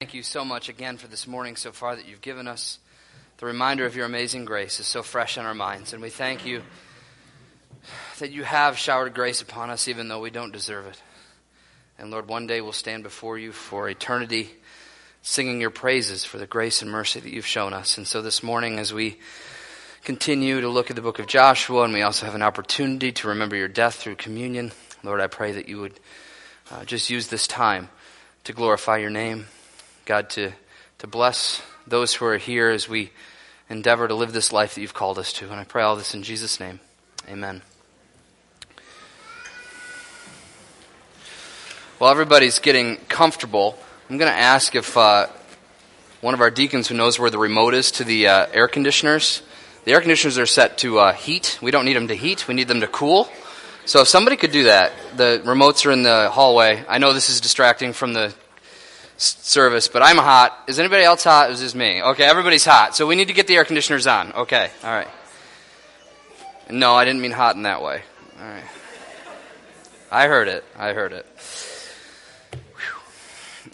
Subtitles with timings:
[0.00, 2.78] Thank you so much again for this morning so far that you've given us.
[3.38, 6.44] The reminder of your amazing grace is so fresh in our minds, and we thank
[6.44, 6.62] you
[8.18, 11.02] that you have showered grace upon us even though we don't deserve it.
[11.98, 14.50] And Lord, one day we'll stand before you for eternity
[15.22, 17.96] singing your praises for the grace and mercy that you've shown us.
[17.96, 19.18] And so this morning, as we
[20.04, 23.28] continue to look at the book of Joshua, and we also have an opportunity to
[23.28, 24.72] remember your death through communion,
[25.02, 25.98] Lord, I pray that you would
[26.70, 27.88] uh, just use this time
[28.44, 29.46] to glorify your name
[30.06, 30.52] God, to,
[30.98, 33.10] to bless those who are here as we
[33.68, 35.46] endeavor to live this life that you've called us to.
[35.46, 36.78] And I pray all this in Jesus' name.
[37.28, 37.60] Amen.
[41.98, 43.76] While everybody's getting comfortable,
[44.08, 45.26] I'm going to ask if uh,
[46.20, 49.42] one of our deacons who knows where the remote is to the uh, air conditioners.
[49.86, 51.58] The air conditioners are set to uh, heat.
[51.60, 53.28] We don't need them to heat, we need them to cool.
[53.86, 56.84] So if somebody could do that, the remotes are in the hallway.
[56.88, 58.32] I know this is distracting from the
[59.16, 60.64] service, but I'm hot.
[60.68, 61.48] Is anybody else hot?
[61.48, 62.02] Was just me.
[62.02, 62.94] Okay, everybody's hot.
[62.94, 64.32] So we need to get the air conditioners on.
[64.32, 65.08] Okay, all right.
[66.70, 68.02] No, I didn't mean hot in that way.
[68.40, 68.64] All right.
[70.10, 70.64] I heard it.
[70.76, 71.26] I heard it.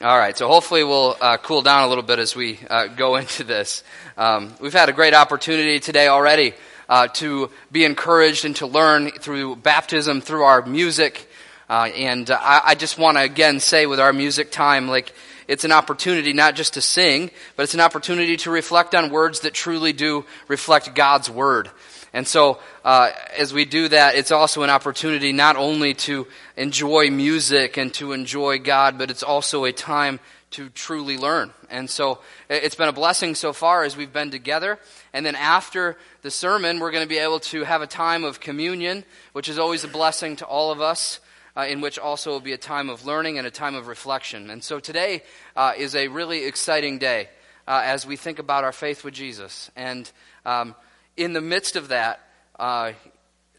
[0.00, 3.16] All right, so hopefully we'll uh, cool down a little bit as we uh, go
[3.22, 3.84] into this.
[4.16, 6.54] Um, we've had a great opportunity today already
[6.88, 11.30] uh, to be encouraged and to learn through baptism, through our music.
[11.70, 15.14] Uh, and I, I just want to again say with our music time, like,
[15.48, 19.40] it's an opportunity not just to sing, but it's an opportunity to reflect on words
[19.40, 21.70] that truly do reflect God's Word.
[22.14, 26.26] And so, uh, as we do that, it's also an opportunity not only to
[26.56, 31.52] enjoy music and to enjoy God, but it's also a time to truly learn.
[31.70, 32.18] And so,
[32.50, 34.78] it's been a blessing so far as we've been together.
[35.14, 38.40] And then after the sermon, we're going to be able to have a time of
[38.40, 41.18] communion, which is always a blessing to all of us
[41.56, 44.50] uh, in which also will be a time of learning and a time of reflection.
[44.50, 45.22] And so today
[45.56, 47.28] uh, is a really exciting day
[47.66, 49.70] uh, as we think about our faith with Jesus.
[49.76, 50.10] And
[50.44, 50.74] um,
[51.16, 52.20] in the midst of that,
[52.58, 52.92] uh,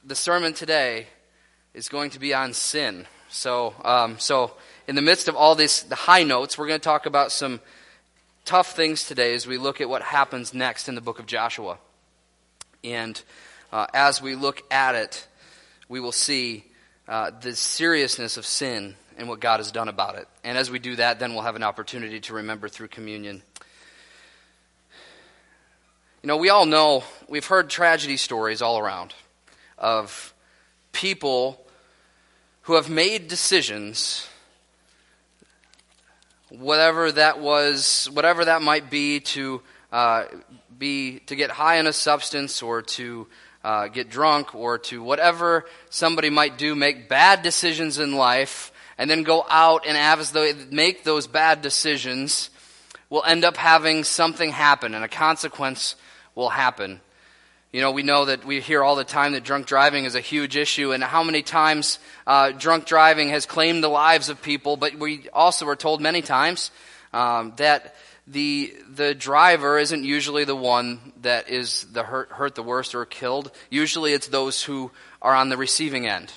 [0.04, 1.08] the sermon today
[1.74, 3.06] is going to be on sin.
[3.30, 4.54] So, um, so
[4.88, 7.62] in the midst of all this, the high notes, we're going to talk about some
[8.46, 11.78] tough things today as we look at what happens next in the book of Joshua.
[12.84, 13.22] And
[13.72, 15.28] uh, as we look at it,
[15.88, 16.66] we will see
[17.08, 20.28] uh, the seriousness of sin and what God has done about it.
[20.44, 23.44] And as we do that, then we'll have an opportunity to remember through communion.
[26.22, 29.14] You know, we all know, we've heard tragedy stories all around
[29.78, 30.34] of
[30.94, 31.66] people
[32.62, 34.26] who have made decisions,
[36.50, 39.62] whatever that was, whatever that might be, to
[39.92, 40.26] uh,
[40.78, 43.28] be to get high on a substance or to
[43.64, 49.10] uh, get drunk or to whatever somebody might do, make bad decisions in life, and
[49.10, 52.50] then go out and have as they make those bad decisions,
[53.10, 55.96] will end up having something happen and a consequence
[56.36, 57.00] will happen.
[57.72, 60.20] You know, we know that we hear all the time that drunk driving is a
[60.20, 61.98] huge issue, and how many times
[62.28, 66.22] uh, drunk driving has claimed the lives of people, but we also are told many
[66.22, 66.70] times
[67.14, 67.96] um, that
[68.28, 73.06] the the driver isn't usually the one that is the hurt hurt the worst or
[73.06, 73.52] killed.
[73.70, 74.92] Usually, it's those who
[75.22, 76.32] are on the receiving end.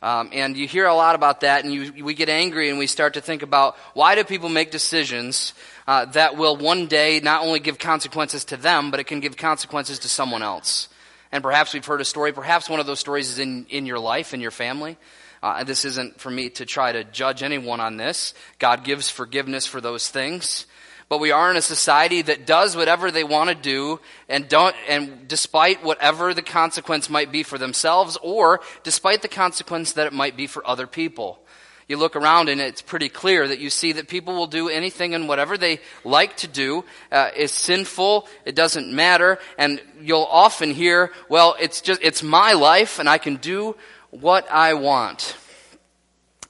[0.00, 2.86] Um, and you hear a lot about that, and you, we get angry and we
[2.86, 5.54] start to think about why do people make decisions
[5.88, 9.36] uh, that will one day not only give consequences to them, but it can give
[9.36, 10.88] consequences to someone else.
[11.32, 12.32] And perhaps we've heard a story.
[12.32, 14.96] Perhaps one of those stories is in, in your life, in your family.
[15.42, 18.34] Uh, this isn't for me to try to judge anyone on this.
[18.58, 20.66] God gives forgiveness for those things.
[21.08, 24.76] But we are in a society that does whatever they want to do and don't,
[24.88, 30.12] and despite whatever the consequence might be for themselves or despite the consequence that it
[30.12, 31.40] might be for other people.
[31.88, 35.14] You look around and it's pretty clear that you see that people will do anything
[35.14, 38.28] and whatever they like to do uh, is sinful.
[38.44, 39.38] It doesn't matter.
[39.56, 43.74] And you'll often hear, well, it's just, it's my life and I can do
[44.10, 45.34] what I want.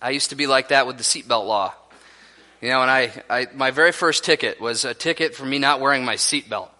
[0.03, 1.73] I used to be like that with the seatbelt law.
[2.61, 5.81] You know, and I, I, my very first ticket was a ticket for me not
[5.81, 6.71] wearing my seatbelt.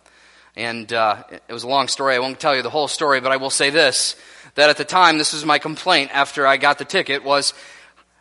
[0.57, 2.17] And uh, it was a long story.
[2.17, 4.17] I won't tell you the whole story, but I will say this:
[4.57, 7.55] that at the time, this was my complaint after I got the ticket was,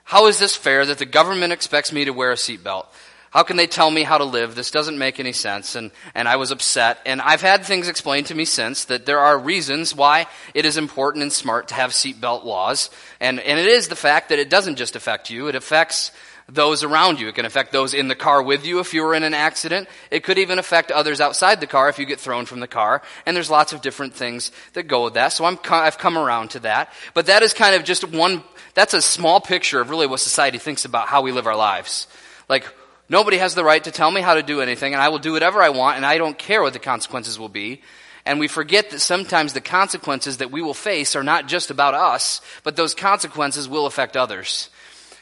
[0.04, 2.86] how is this fair that the government expects me to wear a seatbelt?
[3.32, 4.54] How can they tell me how to live?
[4.54, 5.76] This doesn't make any sense.
[5.76, 7.00] And, and I was upset.
[7.06, 10.78] And I've had things explained to me since that there are reasons why it is
[10.78, 12.90] important and smart to have seatbelt laws.
[13.20, 16.12] And, and it is the fact that it doesn't just affect you, it affects
[16.50, 17.28] those around you.
[17.28, 19.90] It can affect those in the car with you if you were in an accident.
[20.12, 23.02] It could even affect others outside the car if you get thrown from the car.
[23.26, 25.30] And there's lots of different things that go with that.
[25.30, 26.94] So I'm, I've come around to that.
[27.14, 30.58] But that is kind of just one, that's a small picture of really what society
[30.58, 32.08] thinks about how we live our lives.
[32.48, 32.66] Like,
[33.10, 35.32] Nobody has the right to tell me how to do anything, and I will do
[35.32, 37.82] whatever I want, and I don't care what the consequences will be.
[38.26, 41.94] And we forget that sometimes the consequences that we will face are not just about
[41.94, 44.70] us, but those consequences will affect others.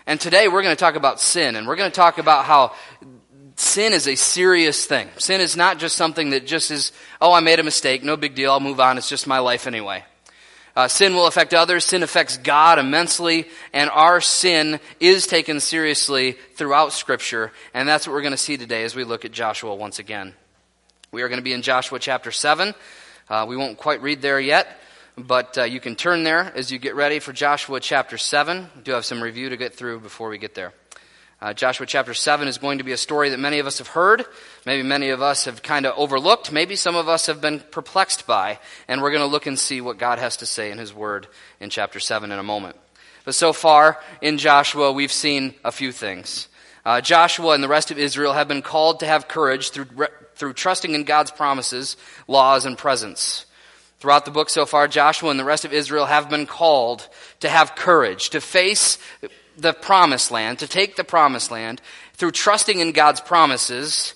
[0.08, 2.74] And today we're going to talk about sin, and we're going to talk about how
[3.56, 5.10] sin is a serious thing.
[5.18, 8.36] Sin is not just something that just is, oh, I made a mistake, no big
[8.36, 10.04] deal, I'll move on, it's just my life anyway.
[10.76, 11.86] Uh, sin will affect others.
[11.86, 18.14] Sin affects God immensely, and our sin is taken seriously throughout Scripture, and that's what
[18.14, 20.34] we're going to see today as we look at Joshua once again.
[21.12, 22.76] We are going to be in Joshua chapter 7.
[23.30, 24.68] Uh, we won't quite read there yet,
[25.18, 28.70] but uh, you can turn there as you get ready for Joshua chapter 7.
[28.76, 30.74] We do have some review to get through before we get there.
[31.42, 33.88] Uh, Joshua chapter 7 is going to be a story that many of us have
[33.88, 34.26] heard.
[34.66, 36.52] Maybe many of us have kind of overlooked.
[36.52, 38.60] Maybe some of us have been perplexed by.
[38.88, 41.28] And we're going to look and see what God has to say in His Word
[41.60, 42.78] in chapter 7 in a moment.
[43.26, 46.48] But so far in Joshua, we've seen a few things.
[46.86, 50.54] Uh, Joshua and the rest of Israel have been called to have courage through, through
[50.54, 51.98] trusting in God's promises,
[52.28, 53.45] laws, and presence.
[54.06, 57.10] Throughout the book so far, Joshua and the rest of Israel have been called
[57.40, 59.00] to have courage, to face
[59.58, 61.82] the promised land, to take the promised land
[62.14, 64.14] through trusting in God's promises,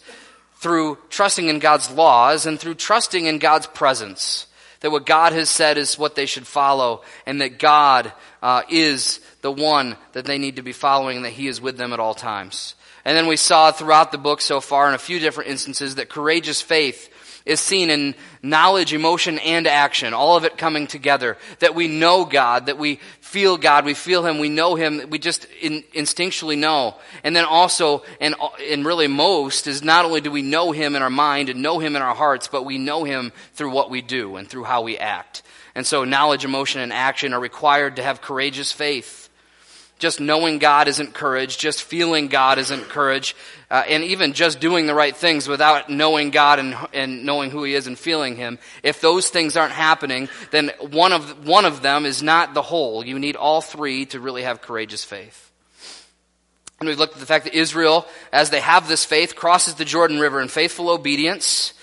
[0.58, 4.46] through trusting in God's laws, and through trusting in God's presence.
[4.82, 8.14] That what God has said is what they should follow, and that God
[8.44, 11.78] uh, is the one that they need to be following, and that He is with
[11.78, 12.76] them at all times.
[13.06, 16.10] And then we saw throughout the book so far in a few different instances that
[16.10, 17.10] courageous faith
[17.46, 21.38] is seen in knowledge, emotion, and action, all of it coming together.
[21.60, 25.20] That we know God, that we feel God, we feel Him, we know Him, we
[25.20, 26.96] just in, instinctually know.
[27.24, 28.36] And then also, and,
[28.70, 31.80] and really most, is not only do we know Him in our mind and know
[31.80, 34.82] Him in our hearts, but we know Him through what we do and through how
[34.82, 35.44] we act.
[35.76, 39.30] And so knowledge, emotion, and action are required to have courageous faith.
[40.00, 41.58] Just knowing God isn't courage.
[41.58, 43.36] Just feeling God isn't courage.
[43.71, 47.63] Uh, and even just doing the right things without knowing God and, and knowing who
[47.63, 48.57] He is and feeling Him.
[48.81, 53.06] If those things aren't happening, then one of, one of them is not the whole.
[53.06, 55.51] You need all three to really have courageous faith.
[56.80, 59.86] And we've looked at the fact that Israel, as they have this faith, crosses the
[59.86, 61.74] Jordan River in faithful obedience,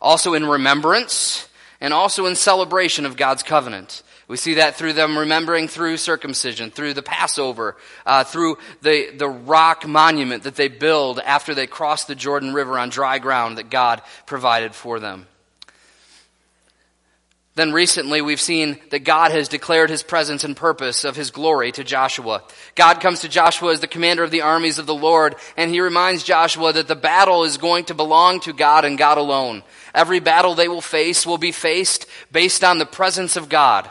[0.00, 1.48] also in remembrance,
[1.80, 4.02] and also in celebration of God's covenant.
[4.28, 9.28] We see that through them remembering through circumcision, through the Passover, uh, through the, the
[9.28, 13.70] rock monument that they build after they cross the Jordan River on dry ground that
[13.70, 15.26] God provided for them.
[17.54, 21.72] Then recently we've seen that God has declared his presence and purpose of his glory
[21.72, 22.44] to Joshua.
[22.76, 25.80] God comes to Joshua as the commander of the armies of the Lord, and he
[25.80, 29.64] reminds Joshua that the battle is going to belong to God and God alone.
[29.92, 33.90] Every battle they will face will be faced based on the presence of God.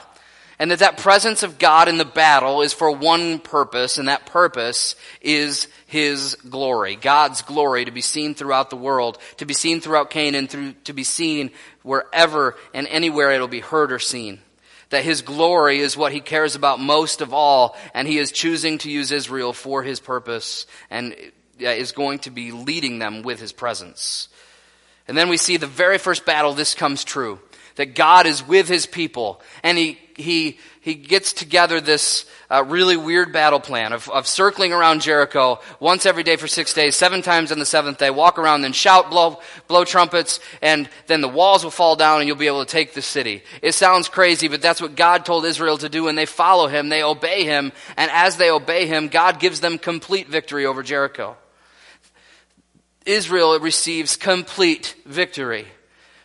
[0.59, 4.25] And that that presence of God in the battle is for one purpose, and that
[4.25, 6.95] purpose is His glory.
[6.95, 10.93] God's glory to be seen throughout the world, to be seen throughout Canaan, through, to
[10.93, 11.51] be seen
[11.83, 14.39] wherever and anywhere it'll be heard or seen.
[14.89, 18.79] That His glory is what He cares about most of all, and He is choosing
[18.79, 21.15] to use Israel for His purpose, and
[21.59, 24.27] is going to be leading them with His presence.
[25.07, 27.39] And then we see the very first battle this comes true.
[27.75, 32.97] That God is with His people, and He he, he gets together this uh, really
[32.97, 37.21] weird battle plan of, of circling around Jericho once every day for six days, seven
[37.21, 41.27] times on the seventh day, walk around, then shout, blow, blow trumpets, and then the
[41.27, 43.43] walls will fall down and you'll be able to take the city.
[43.61, 46.89] It sounds crazy, but that's what God told Israel to do and they follow him,
[46.89, 51.37] they obey him, and as they obey him, God gives them complete victory over Jericho.
[53.05, 55.67] Israel receives complete victory.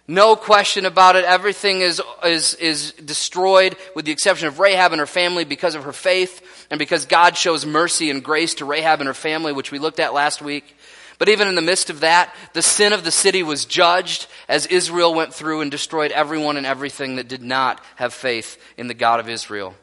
[0.09, 1.25] No question about it.
[1.25, 5.85] Everything is, is, is destroyed with the exception of Rahab and her family because of
[5.85, 9.71] her faith and because God shows mercy and grace to Rahab and her family, which
[9.71, 10.77] we looked at last week.
[11.19, 14.67] But even in the midst of that, the sin of the city was judged as
[14.67, 18.95] Israel went through and destroyed everyone and everything that did not have faith in the
[18.95, 19.77] God of Israel.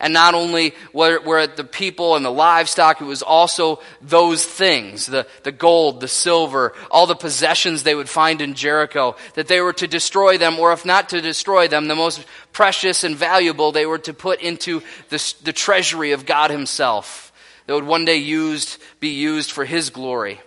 [0.00, 4.44] And not only were, were it the people and the livestock, it was also those
[4.44, 9.48] things, the, the gold, the silver, all the possessions they would find in Jericho, that
[9.48, 13.16] they were to destroy them, or if not to destroy them, the most precious and
[13.16, 17.32] valuable they were to put into the, the treasury of God himself,
[17.66, 20.40] that would one day used, be used for his glory.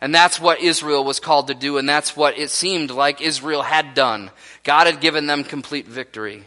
[0.00, 3.62] And that's what Israel was called to do, and that's what it seemed like Israel
[3.62, 4.32] had done.
[4.64, 6.44] God had given them complete victory.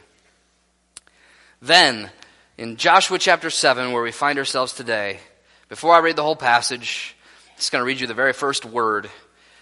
[1.61, 2.11] Then,
[2.59, 5.21] in Joshua chapter 7, where we find ourselves today,
[5.69, 7.15] before I read the whole passage,
[7.51, 9.09] I'm just going to read you the very first word.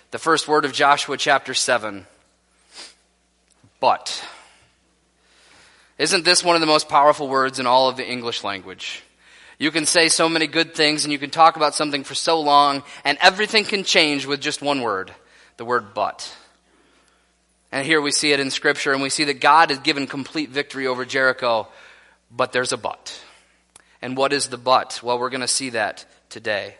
[0.09, 2.07] The first word of Joshua chapter 7.
[3.79, 4.27] But.
[5.99, 9.03] Isn't this one of the most powerful words in all of the English language?
[9.59, 12.41] You can say so many good things and you can talk about something for so
[12.41, 15.13] long, and everything can change with just one word
[15.57, 16.35] the word but.
[17.71, 20.49] And here we see it in Scripture, and we see that God has given complete
[20.49, 21.67] victory over Jericho,
[22.31, 23.19] but there's a but.
[24.01, 25.01] And what is the but?
[25.01, 26.75] Well, we're going to see that today.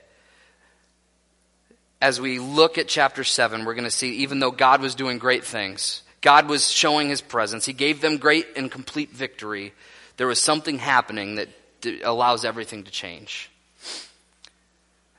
[1.99, 5.17] As we look at chapter 7, we're going to see even though God was doing
[5.17, 9.73] great things, God was showing his presence, he gave them great and complete victory,
[10.17, 11.49] there was something happening that
[12.03, 13.49] allows everything to change.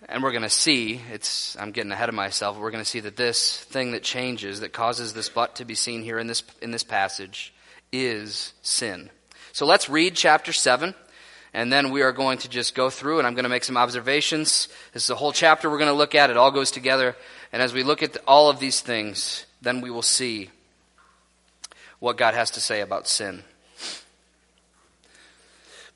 [0.09, 3.01] And we're going to see, it's, I'm getting ahead of myself, we're going to see
[3.01, 6.43] that this thing that changes, that causes this but to be seen here in this,
[6.63, 7.53] in this passage,
[7.93, 9.11] is sin.
[9.53, 10.95] So let's read chapter 7,
[11.55, 13.77] and then we are going to just go through, and I'm going to make some
[13.77, 14.69] observations.
[14.93, 16.31] This is a whole chapter we're going to look at.
[16.31, 17.17] It all goes together.
[17.53, 20.51] And as we look at all of these things, then we will see
[21.99, 23.43] what God has to say about sin.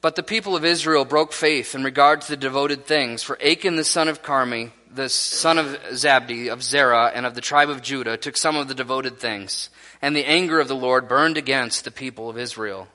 [0.00, 3.76] But the people of Israel broke faith in regard to the devoted things, for Achan
[3.76, 7.82] the son of Carmi, the son of Zabdi, of Zerah, and of the tribe of
[7.82, 9.70] Judah, took some of the devoted things,
[10.02, 12.88] and the anger of the Lord burned against the people of Israel.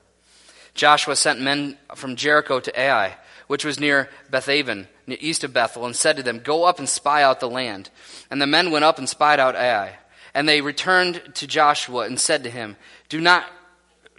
[0.77, 3.15] Joshua sent men from Jericho to Ai,
[3.47, 7.23] which was near Bethaven, east of Bethel, and said to them, Go up and spy
[7.23, 7.89] out the land.
[8.31, 9.97] And the men went up and spied out Ai.
[10.33, 12.77] And they returned to Joshua and said to him,
[13.09, 13.45] Do not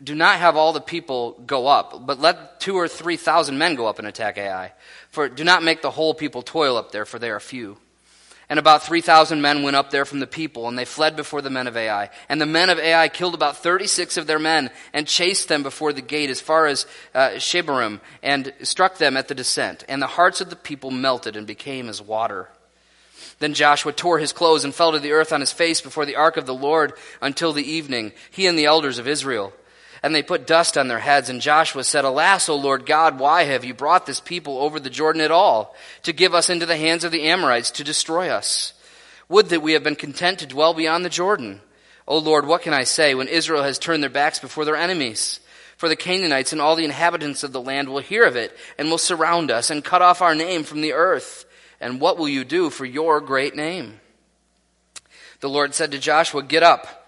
[0.03, 3.75] do not have all the people go up, but let two or three thousand men
[3.75, 4.73] go up and attack Ai.
[5.11, 7.79] For do not make the whole people toil up there, for they are few.
[8.51, 11.43] And about three thousand men went up there from the people, and they fled before
[11.43, 12.09] the men of Ai.
[12.31, 15.93] And the men of Ai killed about thirty-six of their men, and chased them before
[15.93, 19.85] the gate as far as uh, Shebarim, and struck them at the descent.
[19.87, 22.49] And the hearts of the people melted and became as water.
[23.39, 26.17] Then Joshua tore his clothes and fell to the earth on his face before the
[26.17, 29.53] ark of the Lord until the evening, he and the elders of Israel.
[30.03, 31.29] And they put dust on their heads.
[31.29, 34.91] And Joshua said, Alas, O Lord God, why have you brought this people over the
[34.91, 35.75] Jordan at all,
[36.05, 38.73] to give us into the hands of the Amorites to destroy us?
[39.29, 41.61] Would that we had been content to dwell beyond the Jordan.
[42.07, 45.41] O Lord, what can I say when Israel has turned their backs before their enemies?
[45.77, 48.91] For the Canaanites and all the inhabitants of the land will hear of it, and
[48.91, 51.45] will surround us, and cut off our name from the earth.
[51.81, 54.01] And what will you do for your great name?
[55.41, 57.07] The Lord said to Joshua, Get up.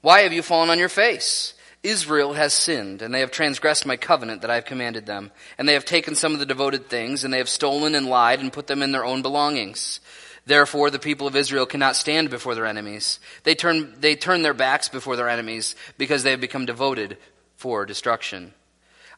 [0.00, 1.52] Why have you fallen on your face?
[1.86, 5.30] Israel has sinned, and they have transgressed my covenant that I have commanded them.
[5.56, 8.40] And they have taken some of the devoted things, and they have stolen and lied
[8.40, 10.00] and put them in their own belongings.
[10.46, 13.18] Therefore, the people of Israel cannot stand before their enemies.
[13.42, 17.18] They turn, they turn their backs before their enemies because they have become devoted
[17.56, 18.52] for destruction.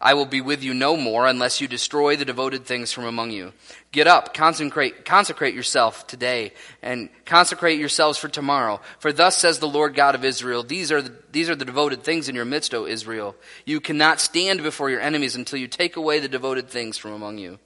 [0.01, 3.33] I will be with you no more unless you destroy the devoted things from among
[3.33, 3.53] you.
[3.91, 6.53] Get up, consecrate, consecrate yourself today,
[6.83, 8.81] and consecrate yourselves for tomorrow.
[9.01, 12.05] For thus says the Lord God of Israel, these are the, these are the devoted
[12.05, 13.35] things in your midst, O Israel.
[13.65, 17.39] You cannot stand before your enemies until you take away the devoted things from among
[17.39, 17.59] you.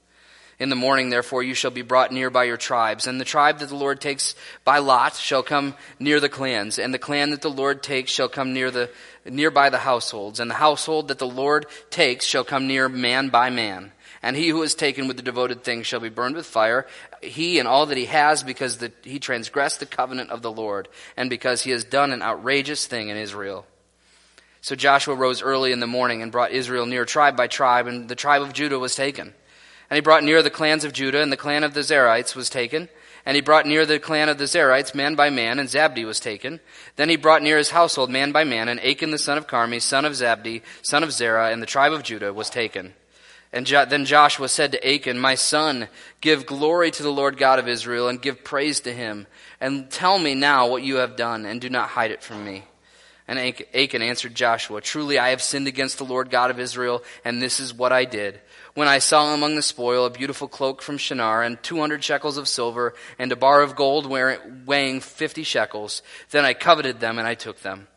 [0.63, 3.59] In the morning, therefore, you shall be brought near by your tribes, and the tribe
[3.59, 7.43] that the Lord takes by lot shall come near the clans, and the clan that
[7.43, 8.89] the Lord takes shall come near the
[9.25, 13.51] nearby the households, and the household that the Lord takes shall come near man by
[13.51, 13.91] man.
[14.23, 16.87] And he who is taken with the devoted thing shall be burned with fire,
[17.21, 20.87] he and all that he has, because the, he transgressed the covenant of the Lord,
[21.17, 23.67] and because he has done an outrageous thing in Israel.
[24.61, 28.09] So Joshua rose early in the morning and brought Israel near tribe by tribe, and
[28.09, 29.35] the tribe of Judah was taken.
[29.93, 32.49] And he brought near the clans of Judah, and the clan of the Zerahites was
[32.49, 32.89] taken.
[33.27, 36.19] And he brought near the clan of the Zerahites man by man, and Zabdi was
[36.19, 36.61] taken.
[36.97, 39.83] Then he brought near his household man by man, and Achan the son of Carmi,
[39.83, 42.95] son of Zabdi, son of Zerah, and the tribe of Judah was taken.
[43.53, 45.89] And jo- then Joshua said to Achan, My son,
[46.23, 49.27] give glory to the Lord God of Israel, and give praise to him.
[49.61, 52.65] And tell me now what you have done, and do not hide it from me.
[53.29, 57.43] And Achan answered Joshua, Truly I have sinned against the Lord God of Israel, and
[57.43, 58.41] this is what I did
[58.75, 62.49] when I saw among the spoil a beautiful cloak from Shinar and 200 shekels of
[62.49, 66.03] silver and a bar of gold weighing 50 shekels.
[66.31, 67.89] Then I coveted them and I took them.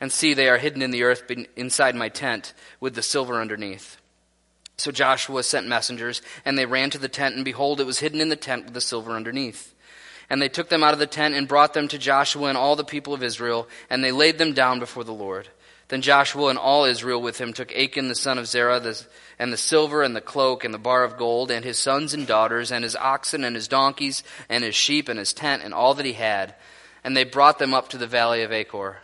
[0.00, 3.96] And see, they are hidden in the earth inside my tent with the silver underneath.
[4.76, 8.20] So Joshua sent messengers, and they ran to the tent, and behold, it was hidden
[8.20, 9.74] in the tent with the silver underneath.
[10.30, 12.76] And they took them out of the tent and brought them to Joshua and all
[12.76, 15.48] the people of Israel, and they laid them down before the Lord.
[15.88, 19.02] Then Joshua and all Israel with him took Achan the son of Zerah the,
[19.38, 22.26] and the silver and the cloak and the bar of gold and his sons and
[22.26, 25.94] daughters and his oxen and his donkeys and his sheep and his tent and all
[25.94, 26.54] that he had.
[27.02, 28.98] And they brought them up to the valley of Achor.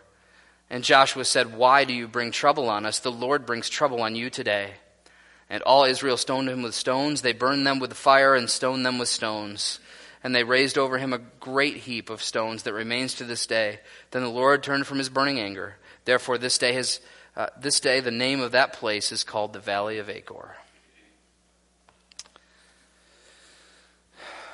[0.69, 2.99] And Joshua said, Why do you bring trouble on us?
[2.99, 4.75] The Lord brings trouble on you today.
[5.49, 7.21] And all Israel stoned him with stones.
[7.21, 9.79] They burned them with fire and stoned them with stones.
[10.23, 13.79] And they raised over him a great heap of stones that remains to this day.
[14.11, 16.99] Then the Lord turned from his burning anger Therefore, this day, has,
[17.35, 20.55] uh, this day, the name of that place is called the Valley of Achor.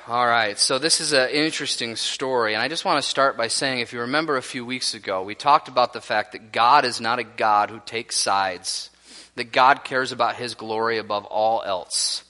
[0.08, 3.46] All right, so this is an interesting story, and I just want to start by
[3.46, 6.84] saying if you remember a few weeks ago, we talked about the fact that God
[6.84, 8.90] is not a God who takes sides,
[9.36, 12.24] that God cares about his glory above all else.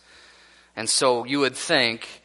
[0.76, 2.21] And so you would think,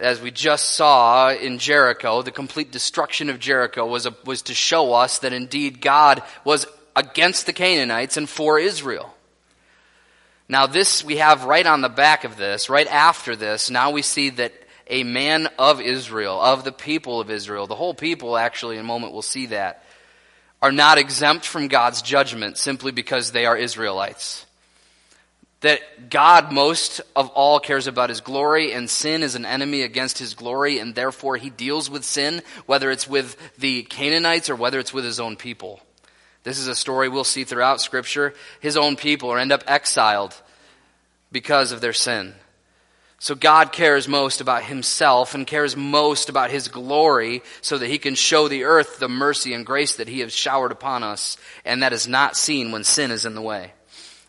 [0.00, 4.54] as we just saw in Jericho, the complete destruction of Jericho was, a, was to
[4.54, 9.14] show us that indeed God was against the Canaanites and for Israel.
[10.48, 13.70] Now, this we have right on the back of this, right after this.
[13.70, 14.52] Now we see that
[14.86, 18.84] a man of Israel, of the people of Israel, the whole people actually, in a
[18.84, 19.84] moment we'll see that,
[20.62, 24.46] are not exempt from God's judgment simply because they are Israelites.
[25.62, 30.18] That God most of all cares about his glory, and sin is an enemy against
[30.18, 34.78] his glory, and therefore he deals with sin, whether it's with the Canaanites or whether
[34.78, 35.80] it's with his own people.
[36.44, 38.34] This is a story we'll see throughout Scripture.
[38.60, 40.40] His own people end up exiled
[41.32, 42.34] because of their sin.
[43.20, 47.98] So God cares most about himself and cares most about his glory so that he
[47.98, 51.82] can show the earth the mercy and grace that he has showered upon us and
[51.82, 53.72] that is not seen when sin is in the way.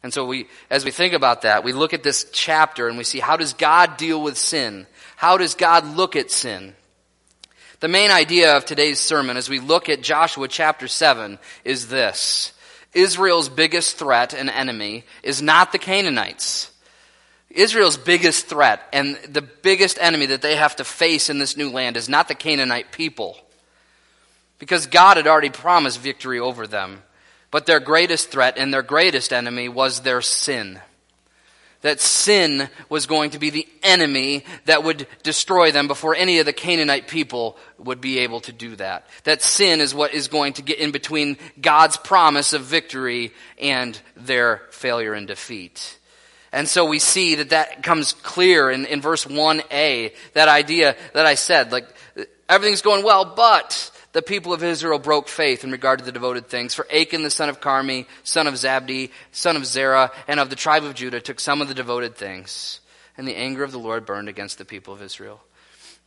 [0.02, 3.04] And so we, as we think about that, we look at this chapter and we
[3.04, 4.88] see how does God deal with sin?
[5.16, 6.76] How does God look at sin?
[7.82, 12.54] The main idea of today's sermon as we look at Joshua chapter 7 is this.
[12.94, 16.72] Israel's biggest threat and enemy is not the Canaanites.
[17.50, 21.70] Israel's biggest threat and the biggest enemy that they have to face in this new
[21.70, 23.38] land is not the Canaanite people.
[24.60, 27.02] Because God had already promised victory over them.
[27.52, 30.80] But their greatest threat and their greatest enemy was their sin.
[31.82, 36.46] That sin was going to be the enemy that would destroy them before any of
[36.46, 39.08] the Canaanite people would be able to do that.
[39.24, 44.00] That sin is what is going to get in between God's promise of victory and
[44.18, 45.98] their failure and defeat.
[46.52, 51.26] And so we see that that comes clear in, in verse 1a, that idea that
[51.26, 51.88] I said, like,
[52.50, 56.48] everything's going well, but the people of Israel broke faith in regard to the devoted
[56.48, 56.74] things.
[56.74, 60.56] For Achan, the son of Carmi, son of Zabdi, son of Zerah, and of the
[60.56, 62.80] tribe of Judah, took some of the devoted things.
[63.18, 65.42] And the anger of the Lord burned against the people of Israel.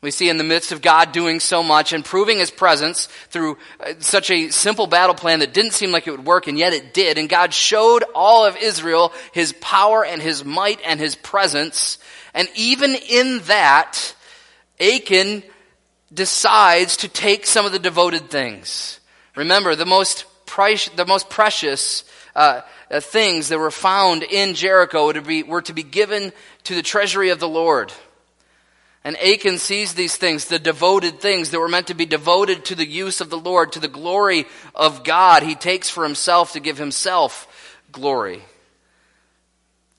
[0.00, 3.56] We see in the midst of God doing so much and proving his presence through
[3.78, 6.72] uh, such a simple battle plan that didn't seem like it would work, and yet
[6.72, 7.18] it did.
[7.18, 11.98] And God showed all of Israel his power and his might and his presence.
[12.34, 14.16] And even in that,
[14.80, 15.44] Achan
[16.12, 19.00] decides to take some of the devoted things.
[19.36, 25.06] Remember, the most, price, the most precious uh, uh, things that were found in Jericho
[25.06, 26.32] were to, be, were to be given
[26.64, 27.92] to the treasury of the Lord.
[29.04, 32.74] And Achan sees these things, the devoted things that were meant to be devoted to
[32.74, 34.44] the use of the Lord, to the glory
[34.74, 35.42] of God.
[35.42, 38.42] He takes for himself to give himself glory.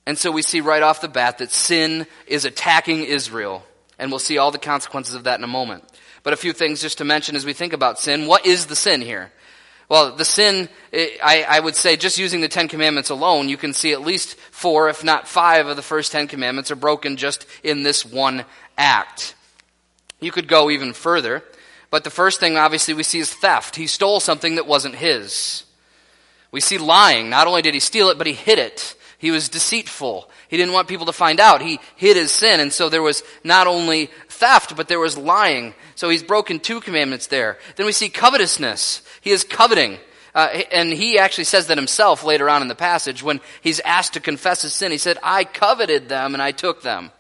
[0.06, 3.66] And so we see right off the bat that sin is attacking Israel.
[4.00, 5.84] And we'll see all the consequences of that in a moment.
[6.24, 8.28] But a few things just to mention as we think about sin.
[8.28, 9.32] What is the sin here?
[9.90, 13.58] Well, the sin, eh, I, I, would say, just using the Ten Commandments alone, you
[13.58, 17.18] can see at least four, if not five, of the first Ten Commandments are broken
[17.18, 18.46] just in this one
[18.78, 19.36] act.
[20.22, 21.44] You could go even further,
[21.92, 23.76] but the first thing obviously we see is theft.
[23.76, 25.66] He stole something that wasn't his.
[26.52, 27.30] We see lying.
[27.30, 28.96] Not only did he steal it, but he hid it.
[29.18, 30.30] He was deceitful.
[30.50, 31.62] He didn't want people to find out.
[31.62, 32.60] He hid his sin.
[32.60, 34.12] And so there was not only
[34.44, 35.74] theft, but there was lying.
[35.96, 37.58] So he's broken two commandments there.
[37.78, 39.02] Then we see covetousness.
[39.22, 40.00] He is coveting.
[40.36, 44.14] Uh, and he actually says that himself later on in the passage when he's asked
[44.14, 44.92] to confess his sin.
[44.92, 47.12] He said, I coveted them and I took them.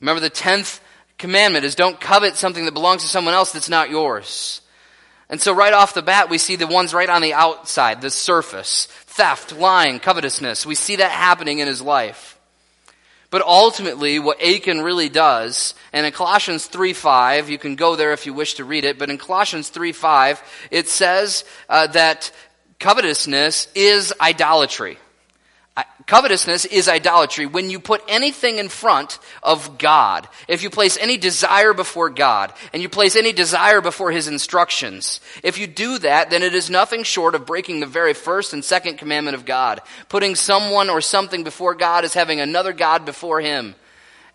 [0.00, 0.80] Remember the tenth
[1.18, 4.60] commandment is don't covet something that belongs to someone else that's not yours.
[5.28, 8.10] And so right off the bat, we see the ones right on the outside, the
[8.10, 8.86] surface.
[9.06, 10.66] Theft, lying, covetousness.
[10.66, 12.33] We see that happening in his life.
[13.34, 18.26] But ultimately, what Achan really does, and in Colossians 3.5, you can go there if
[18.26, 22.30] you wish to read it, but in Colossians 3.5, it says uh, that
[22.78, 24.98] covetousness is idolatry.
[26.06, 30.28] Covetousness is idolatry when you put anything in front of God.
[30.46, 35.20] If you place any desire before God and you place any desire before His instructions,
[35.42, 38.64] if you do that, then it is nothing short of breaking the very first and
[38.64, 39.80] second commandment of God.
[40.08, 43.74] Putting someone or something before God is having another God before Him.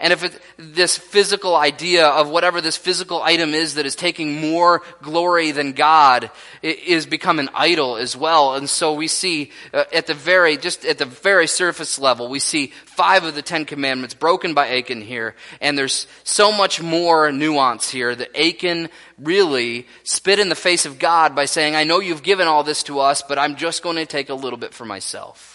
[0.01, 4.39] And if it, this physical idea of whatever this physical item is that is taking
[4.39, 6.31] more glory than God
[6.61, 8.55] is become an idol as well.
[8.55, 12.39] And so we see uh, at the very, just at the very surface level, we
[12.39, 15.35] see five of the Ten Commandments broken by Achan here.
[15.59, 20.97] And there's so much more nuance here that Achan really spit in the face of
[20.97, 23.97] God by saying, I know you've given all this to us, but I'm just going
[23.97, 25.48] to take a little bit for myself.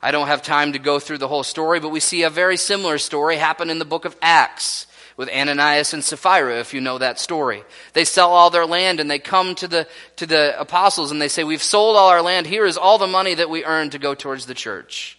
[0.00, 2.56] I don't have time to go through the whole story, but we see a very
[2.56, 6.98] similar story happen in the book of Acts with Ananias and Sapphira, if you know
[6.98, 7.64] that story.
[7.92, 11.26] They sell all their land and they come to the, to the apostles and they
[11.26, 12.46] say, we've sold all our land.
[12.46, 15.18] Here is all the money that we earned to go towards the church.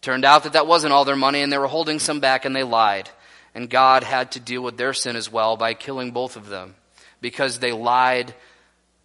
[0.00, 2.54] Turned out that that wasn't all their money and they were holding some back and
[2.54, 3.10] they lied.
[3.52, 6.76] And God had to deal with their sin as well by killing both of them
[7.20, 8.32] because they lied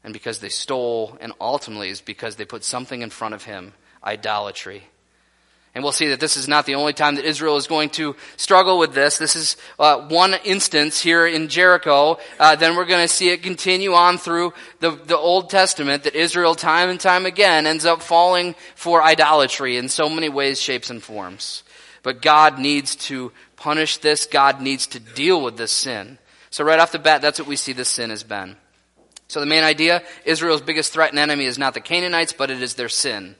[0.03, 3.73] and because they stole and ultimately is because they put something in front of him,
[4.03, 4.83] idolatry.
[5.77, 8.15] And we'll see that this is not the only time that Israel is going to
[8.35, 9.19] struggle with this.
[9.19, 12.17] This is uh, one instance here in Jericho.
[12.39, 16.15] Uh, then we're going to see it continue on through the, the Old Testament that
[16.15, 20.89] Israel time and time again ends up falling for idolatry in so many ways, shapes,
[20.89, 21.61] and forms.
[22.01, 24.25] But God needs to punish this.
[24.25, 26.17] God needs to deal with this sin.
[26.49, 28.55] So right off the bat, that's what we see this sin has been.
[29.27, 32.63] So the main idea, Israel's biggest threat and enemy is not the Canaanites, but it
[32.63, 33.35] is their sin.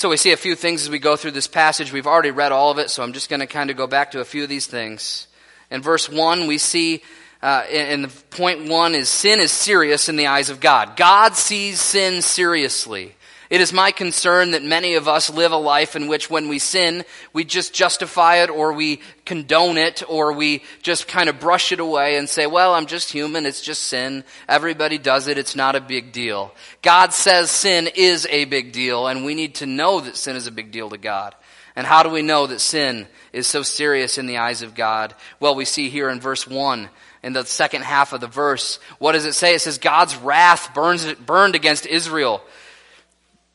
[0.00, 1.92] So we see a few things as we go through this passage.
[1.92, 4.12] We've already read all of it, so I'm just going to kind of go back
[4.12, 5.26] to a few of these things.
[5.70, 7.02] In verse 1, we see,
[7.42, 10.96] uh, and the point 1 is sin is serious in the eyes of God.
[10.96, 13.14] God sees sin seriously.
[13.50, 16.60] It is my concern that many of us live a life in which when we
[16.60, 21.72] sin, we just justify it or we condone it or we just kind of brush
[21.72, 23.46] it away and say, well, I'm just human.
[23.46, 24.22] It's just sin.
[24.48, 25.36] Everybody does it.
[25.36, 26.54] It's not a big deal.
[26.80, 30.46] God says sin is a big deal and we need to know that sin is
[30.46, 31.34] a big deal to God.
[31.74, 35.12] And how do we know that sin is so serious in the eyes of God?
[35.40, 36.88] Well, we see here in verse 1
[37.24, 38.78] in the second half of the verse.
[38.98, 39.54] What does it say?
[39.54, 42.42] It says, God's wrath burns, burned against Israel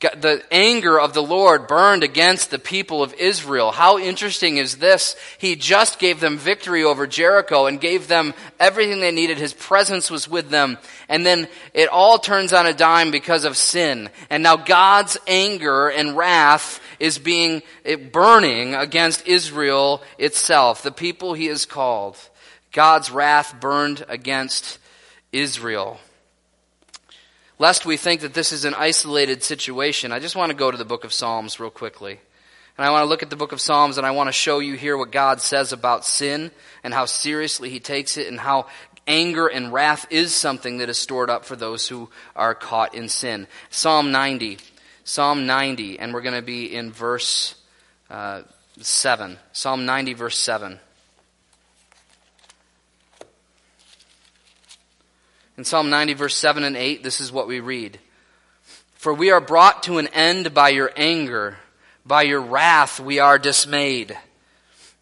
[0.02, 3.72] the anger of the Lord burned against the people of Israel.
[3.72, 5.16] How interesting is this?
[5.38, 9.38] He just gave them victory over Jericho and gave them everything they needed.
[9.38, 10.78] His presence was with them.
[11.08, 14.10] And then it all turns on a dime because of sin.
[14.30, 17.64] And now God's anger and wrath is being
[18.12, 22.18] burning against Israel itself, the people he has called.
[22.74, 24.78] God's wrath burned against
[25.32, 26.00] Israel.
[27.58, 30.78] Lest we think that this is an isolated situation, I just want to go to
[30.78, 32.20] the book of Psalms real quickly.
[32.78, 34.60] And I want to look at the book of Psalms and I want to show
[34.60, 36.52] you here what God says about sin
[36.84, 38.68] and how seriously he takes it and how
[39.08, 43.08] anger and wrath is something that is stored up for those who are caught in
[43.08, 43.48] sin.
[43.70, 44.58] Psalm 90.
[45.08, 47.54] Psalm 90, and we're going to be in verse
[48.10, 48.42] uh,
[48.82, 49.38] 7.
[49.54, 50.80] Psalm 90, verse 7.
[55.58, 58.00] In Psalm 90, verse 7 and 8, this is what we read.
[58.94, 61.58] For we are brought to an end by your anger.
[62.06, 64.18] By your wrath we are dismayed.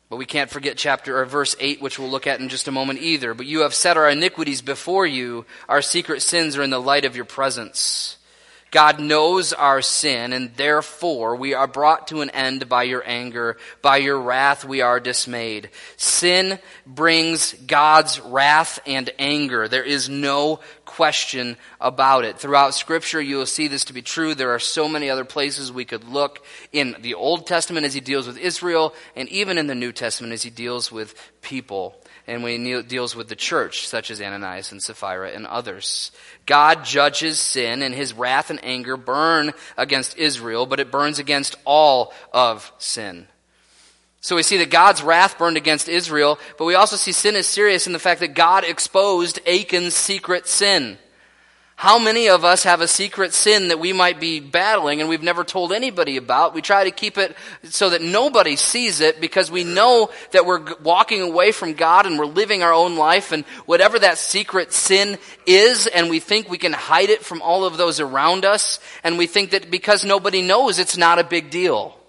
[0.09, 2.71] But we can't forget chapter or verse 8, which we'll look at in just a
[2.71, 3.33] moment either.
[3.33, 5.45] But you have set our iniquities before you.
[5.67, 8.17] Our secret sins are in the light of your presence.
[8.73, 13.57] God knows our sin, and therefore we are brought to an end by your anger.
[13.83, 15.69] By your wrath we are dismayed.
[15.95, 16.57] Sin
[16.88, 19.67] brings God's wrath and anger.
[19.67, 22.39] There is no question about it.
[22.39, 24.33] Throughout Scripture, you will see this to be true.
[24.33, 27.99] There are so many other places we could look in the Old Testament as he
[27.99, 32.43] deals with Israel, and even in the New Testament as he deals with people and
[32.43, 36.12] when he deals with the church, such as Ananias and Sapphira and others.
[36.45, 41.55] God judges sin and his wrath and anger burn against Israel, but it burns against
[41.65, 43.27] all of sin.
[44.21, 47.45] So we see that God's wrath burned against Israel, but we also see sin is
[47.45, 50.97] serious in the fact that God exposed Achan's secret sin.
[51.83, 55.21] How many of us have a secret sin that we might be battling and we've
[55.21, 56.53] never told anybody about?
[56.53, 60.63] We try to keep it so that nobody sees it because we know that we're
[60.81, 65.17] walking away from God and we're living our own life and whatever that secret sin
[65.45, 69.17] is and we think we can hide it from all of those around us and
[69.17, 71.99] we think that because nobody knows it's not a big deal.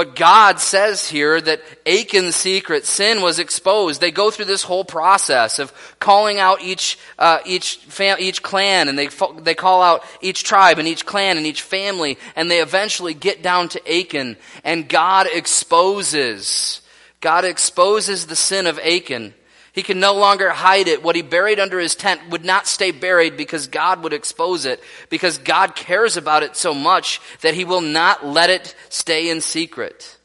[0.00, 4.00] But God says here that Achan's secret sin was exposed.
[4.00, 8.88] They go through this whole process of calling out each uh, each fam- each clan,
[8.88, 12.50] and they fo- they call out each tribe and each clan and each family, and
[12.50, 16.80] they eventually get down to Achan, and God exposes
[17.20, 19.34] God exposes the sin of Achan.
[19.72, 21.02] He can no longer hide it.
[21.02, 24.82] What he buried under his tent would not stay buried because God would expose it,
[25.08, 29.40] because God cares about it so much that he will not let it stay in
[29.40, 30.16] secret.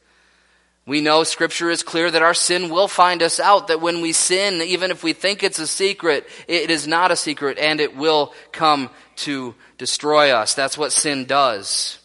[0.88, 4.14] We know scripture is clear that our sin will find us out, that when we
[4.14, 7.96] sin, even if we think it's a secret, it is not a secret and it
[7.96, 10.54] will come to destroy us.
[10.54, 11.98] That's what sin does.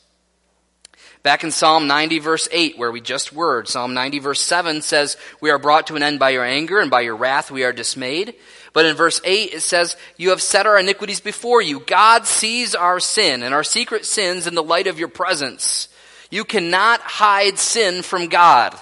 [1.22, 5.18] Back in Psalm 90 verse 8, where we just word, Psalm 90 verse 7 says,
[5.40, 7.72] We are brought to an end by your anger, and by your wrath we are
[7.72, 8.34] dismayed.
[8.72, 11.80] But in verse 8 it says, You have set our iniquities before you.
[11.80, 15.88] God sees our sin and our secret sins in the light of your presence.
[16.30, 18.74] You cannot hide sin from God.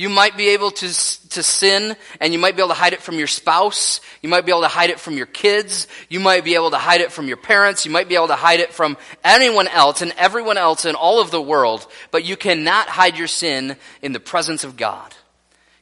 [0.00, 3.02] You might be able to, to sin and you might be able to hide it
[3.02, 4.00] from your spouse.
[4.22, 5.88] You might be able to hide it from your kids.
[6.08, 7.84] You might be able to hide it from your parents.
[7.84, 11.20] You might be able to hide it from anyone else and everyone else in all
[11.20, 11.86] of the world.
[12.12, 15.14] But you cannot hide your sin in the presence of God.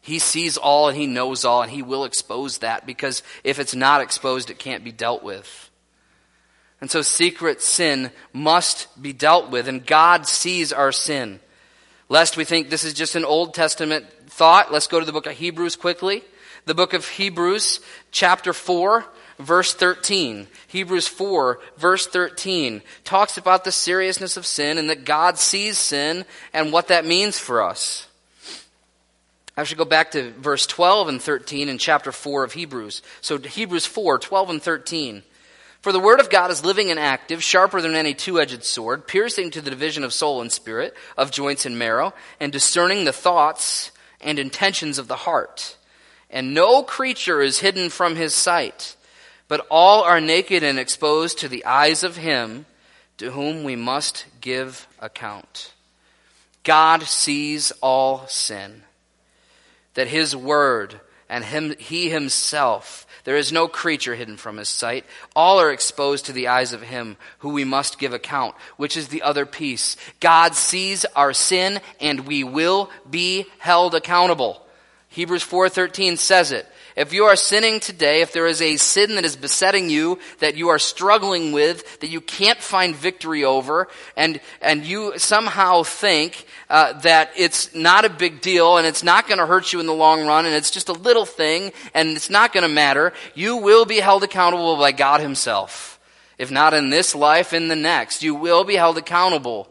[0.01, 3.77] He sees all and he knows all and he will expose that because if it's
[3.77, 5.71] not exposed, it can't be dealt with.
[6.81, 11.39] And so secret sin must be dealt with and God sees our sin.
[12.09, 15.27] Lest we think this is just an Old Testament thought, let's go to the book
[15.27, 16.23] of Hebrews quickly.
[16.65, 19.05] The book of Hebrews, chapter 4,
[19.39, 20.47] verse 13.
[20.67, 26.25] Hebrews 4, verse 13, talks about the seriousness of sin and that God sees sin
[26.53, 28.07] and what that means for us.
[29.57, 33.03] I should go back to verse 12 and 13 in chapter 4 of Hebrews.
[33.21, 35.23] So Hebrews 4, 12 and 13.
[35.89, 39.51] For the word of God is living and active, sharper than any two-edged sword, piercing
[39.53, 43.91] to the division of soul and spirit, of joints and marrow, and discerning the thoughts
[44.21, 45.79] and intentions of the heart.
[46.29, 48.97] And no creature is hidden from his sight,
[49.49, 52.67] but all are naked and exposed to the eyes of him
[53.17, 55.73] to whom we must give account.
[56.65, 58.83] God sees all sin
[59.95, 65.05] that his word and him, he himself, there is no creature hidden from his sight.
[65.35, 69.09] All are exposed to the eyes of him who we must give account, which is
[69.09, 69.97] the other piece.
[70.21, 74.65] God sees our sin and we will be held accountable.
[75.09, 76.67] Hebrews 4:13 says it.
[76.99, 80.57] If you are sinning today, if there is a sin that is besetting you, that
[80.57, 86.45] you are struggling with, that you can't find victory over, and, and you somehow think
[86.69, 89.87] uh, that it's not a big deal and it's not going to hurt you in
[89.87, 93.13] the long run and it's just a little thing and it's not going to matter,
[93.33, 96.01] you will be held accountable by God Himself.
[96.37, 98.25] If not in this life, in the next.
[98.25, 99.69] You will be held accountable.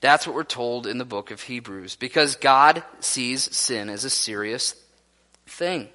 [0.00, 1.96] That's what we're told in the book of Hebrews.
[1.96, 4.76] Because God sees sin as a serious
[5.46, 5.88] thing.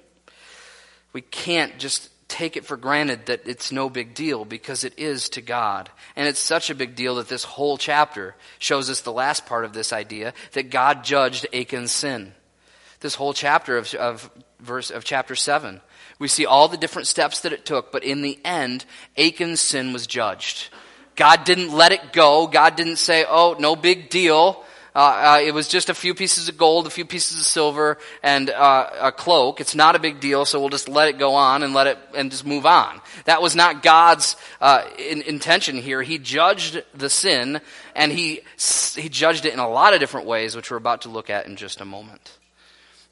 [1.12, 5.30] We can't just take it for granted that it's no big deal because it is
[5.30, 5.90] to God.
[6.14, 9.64] And it's such a big deal that this whole chapter shows us the last part
[9.64, 12.34] of this idea that God judged Achan's sin.
[13.00, 14.30] This whole chapter of, of
[14.60, 15.80] verse of chapter 7.
[16.18, 18.84] We see all the different steps that it took, but in the end,
[19.16, 20.68] Achan's sin was judged.
[21.16, 22.46] God didn't let it go.
[22.46, 24.64] God didn't say, oh, no big deal.
[24.94, 27.98] Uh, uh, it was just a few pieces of gold, a few pieces of silver,
[28.22, 29.60] and uh, a cloak.
[29.60, 31.98] It's not a big deal, so we'll just let it go on and let it
[32.16, 33.00] and just move on.
[33.26, 36.02] That was not God's uh, in, intention here.
[36.02, 37.60] He judged the sin,
[37.94, 41.08] and he he judged it in a lot of different ways, which we're about to
[41.08, 42.37] look at in just a moment.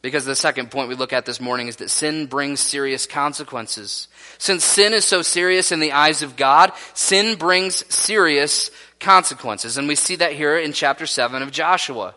[0.06, 4.06] Because the second point we look at this morning is that sin brings serious consequences.
[4.38, 9.76] Since sin is so serious in the eyes of God, sin brings serious consequences.
[9.76, 12.14] And we see that here in chapter 7 of Joshua.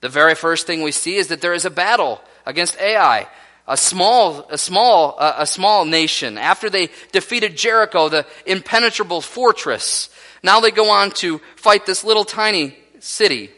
[0.00, 3.28] The very first thing we see is that there is a battle against Ai,
[3.68, 6.36] a small, a small, a small nation.
[6.38, 10.10] After they defeated Jericho, the impenetrable fortress,
[10.42, 13.52] now they go on to fight this little tiny city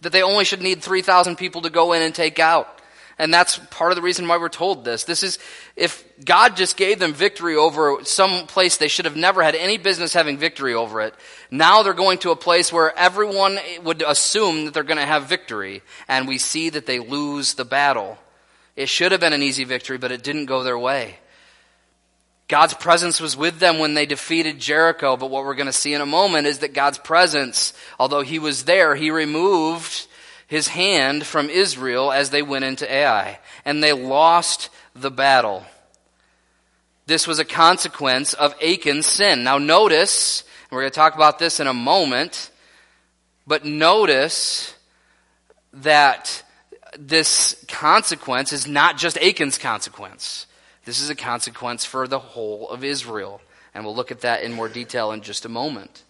[0.00, 2.80] that they only should need 3,000 people to go in and take out.
[3.20, 5.04] And that's part of the reason why we're told this.
[5.04, 5.38] This is,
[5.76, 9.76] if God just gave them victory over some place they should have never had any
[9.76, 11.14] business having victory over it,
[11.50, 15.24] now they're going to a place where everyone would assume that they're going to have
[15.24, 15.82] victory.
[16.08, 18.16] And we see that they lose the battle.
[18.74, 21.18] It should have been an easy victory, but it didn't go their way.
[22.50, 25.94] God's presence was with them when they defeated Jericho, but what we're going to see
[25.94, 30.08] in a moment is that God's presence, although He was there, He removed
[30.50, 35.64] his hand from Israel as they went into Ai, and they lost the battle.
[37.06, 39.44] This was a consequence of Achan's sin.
[39.44, 42.50] Now notice, we're going to talk about this in a moment,
[43.46, 44.74] but notice
[45.72, 46.42] that
[46.98, 50.48] this consequence is not just Achan's consequence.
[50.90, 53.40] This is a consequence for the whole of Israel.
[53.72, 56.02] And we'll look at that in more detail in just a moment.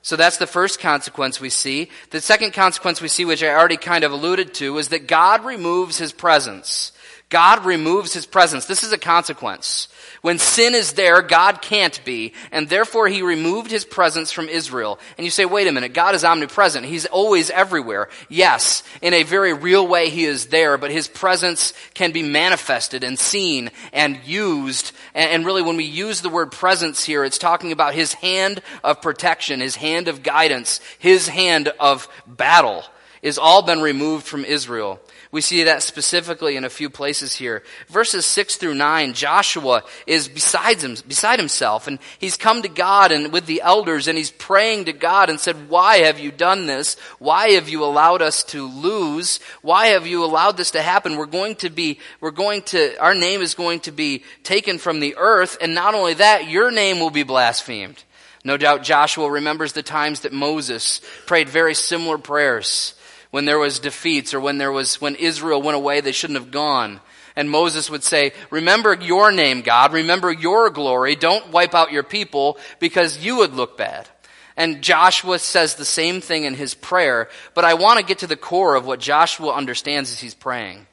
[0.00, 1.90] So that's the first consequence we see.
[2.10, 5.44] The second consequence we see, which I already kind of alluded to, is that God
[5.44, 6.92] removes his presence.
[7.30, 8.66] God removes his presence.
[8.66, 9.88] This is a consequence.
[10.22, 14.98] When sin is there, God can't be, and therefore he removed his presence from Israel.
[15.16, 16.84] And you say, wait a minute, God is omnipresent.
[16.84, 18.10] He's always everywhere.
[18.28, 23.02] Yes, in a very real way he is there, but his presence can be manifested
[23.02, 24.92] and seen and used.
[25.14, 29.00] And really when we use the word presence here, it's talking about his hand of
[29.00, 32.84] protection, his hand of guidance, his hand of battle
[33.22, 35.00] is all been removed from Israel.
[35.32, 37.62] We see that specifically in a few places here.
[37.88, 43.12] Verses 6 through 9, Joshua is besides him, beside himself, and he's come to God
[43.12, 46.66] and with the elders, and he's praying to God and said, Why have you done
[46.66, 46.96] this?
[47.20, 49.38] Why have you allowed us to lose?
[49.62, 51.16] Why have you allowed this to happen?
[51.16, 54.98] We're going to be, we're going to, our name is going to be taken from
[54.98, 58.02] the earth, and not only that, your name will be blasphemed.
[58.42, 62.94] No doubt Joshua remembers the times that Moses prayed very similar prayers
[63.30, 66.50] when there was defeats or when there was, when Israel went away, they shouldn't have
[66.50, 67.00] gone.
[67.36, 69.92] And Moses would say, remember your name, God.
[69.92, 71.14] Remember your glory.
[71.14, 74.08] Don't wipe out your people because you would look bad.
[74.56, 78.26] And Joshua says the same thing in his prayer, but I want to get to
[78.26, 80.86] the core of what Joshua understands as he's praying.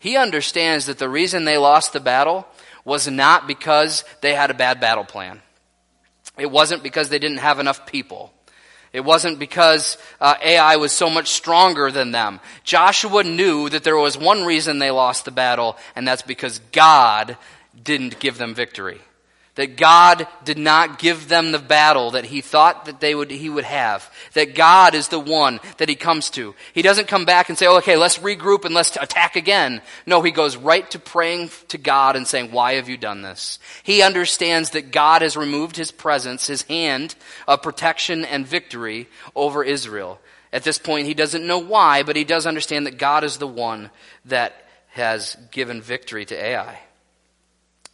[0.00, 2.46] He understands that the reason they lost the battle
[2.84, 5.40] was not because they had a bad battle plan.
[6.36, 8.32] It wasn't because they didn't have enough people.
[8.92, 12.40] It wasn't because uh, Ai was so much stronger than them.
[12.62, 17.36] Joshua knew that there was one reason they lost the battle, and that's because God
[17.82, 19.00] didn't give them victory
[19.54, 23.50] that God did not give them the battle that he thought that they would, he
[23.50, 24.10] would have.
[24.32, 26.54] That God is the one that he comes to.
[26.72, 29.82] He doesn't come back and say, oh, okay, let's regroup and let's attack again.
[30.06, 33.58] No, he goes right to praying to God and saying, why have you done this?
[33.82, 37.14] He understands that God has removed his presence, his hand
[37.46, 40.18] of protection and victory over Israel.
[40.50, 43.46] At this point, he doesn't know why, but he does understand that God is the
[43.46, 43.90] one
[44.24, 44.54] that
[44.88, 46.78] has given victory to Ai.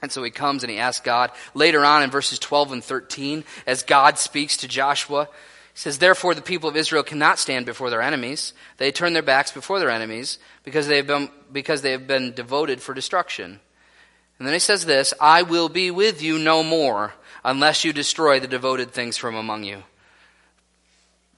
[0.01, 1.33] And so he comes and he asks God.
[1.55, 6.35] Later on in verses 12 and 13, as God speaks to Joshua, he says, Therefore
[6.35, 8.53] the people of Israel cannot stand before their enemies.
[8.77, 12.33] They turn their backs before their enemies because they have been, because they have been
[12.33, 13.61] devoted for destruction.
[14.39, 18.39] And then he says this, I will be with you no more unless you destroy
[18.39, 19.83] the devoted things from among you.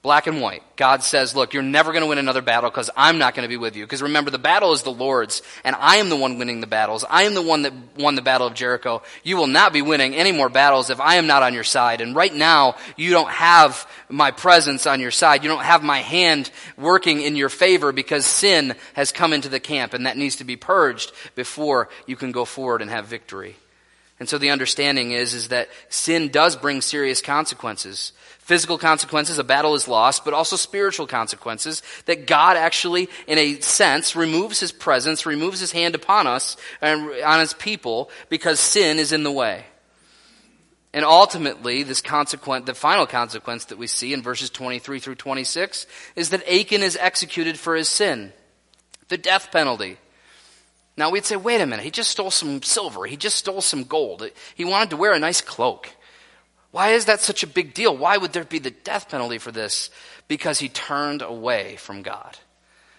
[0.03, 0.63] Black and white.
[0.77, 3.49] God says, look, you're never going to win another battle because I'm not going to
[3.49, 3.85] be with you.
[3.85, 7.05] Because remember, the battle is the Lord's, and I am the one winning the battles.
[7.07, 9.03] I am the one that won the battle of Jericho.
[9.23, 12.01] You will not be winning any more battles if I am not on your side.
[12.01, 15.43] And right now, you don't have my presence on your side.
[15.43, 19.59] You don't have my hand working in your favor because sin has come into the
[19.59, 23.55] camp, and that needs to be purged before you can go forward and have victory.
[24.19, 29.43] And so the understanding is, is that sin does bring serious consequences physical consequences, a
[29.43, 34.71] battle is lost, but also spiritual consequences that God actually, in a sense, removes his
[34.71, 39.31] presence, removes his hand upon us and on his people because sin is in the
[39.31, 39.65] way.
[40.93, 45.87] And ultimately, this consequent, the final consequence that we see in verses 23 through 26
[46.15, 48.33] is that Achan is executed for his sin.
[49.07, 49.97] The death penalty.
[50.97, 53.05] Now we'd say, wait a minute, he just stole some silver.
[53.05, 54.29] He just stole some gold.
[54.55, 55.95] He wanted to wear a nice cloak.
[56.71, 57.95] Why is that such a big deal?
[57.95, 59.89] Why would there be the death penalty for this?
[60.27, 62.37] Because he turned away from God.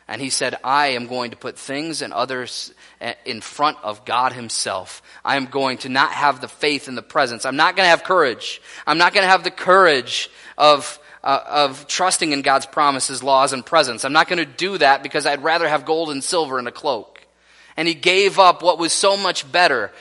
[0.07, 4.05] And he said, I am going to put things and others eh, in front of
[4.05, 5.01] God himself.
[5.25, 7.47] I am going to not have the faith in the presence.
[7.47, 8.61] I'm not going to have courage.
[8.87, 13.55] I'm not going to have the courage of, uh, of trusting in God's promises, laws,
[13.55, 14.05] and presence.
[14.05, 16.73] I'm not going to do that because I'd rather have gold and silver and a
[16.73, 17.27] cloak.
[17.75, 19.93] And he gave up what was so much better,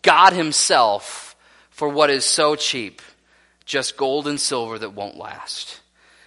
[0.00, 1.36] God himself,
[1.68, 3.02] for what is so cheap
[3.70, 5.80] just gold and silver that won't last.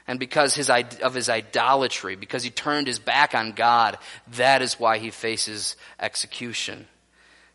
[0.08, 3.97] And because his, of his idolatry, because he turned his back on God,
[4.36, 6.88] that is why he faces execution.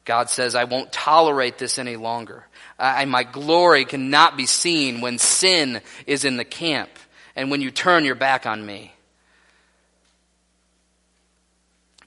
[0.05, 2.47] God says, I won't tolerate this any longer.
[2.79, 6.91] I, my glory cannot be seen when sin is in the camp
[7.35, 8.93] and when you turn your back on me.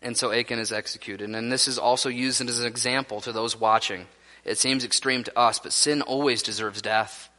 [0.04, 1.32] And so Achan is executed.
[1.32, 4.06] And this is also used as an example to those watching.
[4.46, 7.30] It seems extreme to us, but sin always deserves death.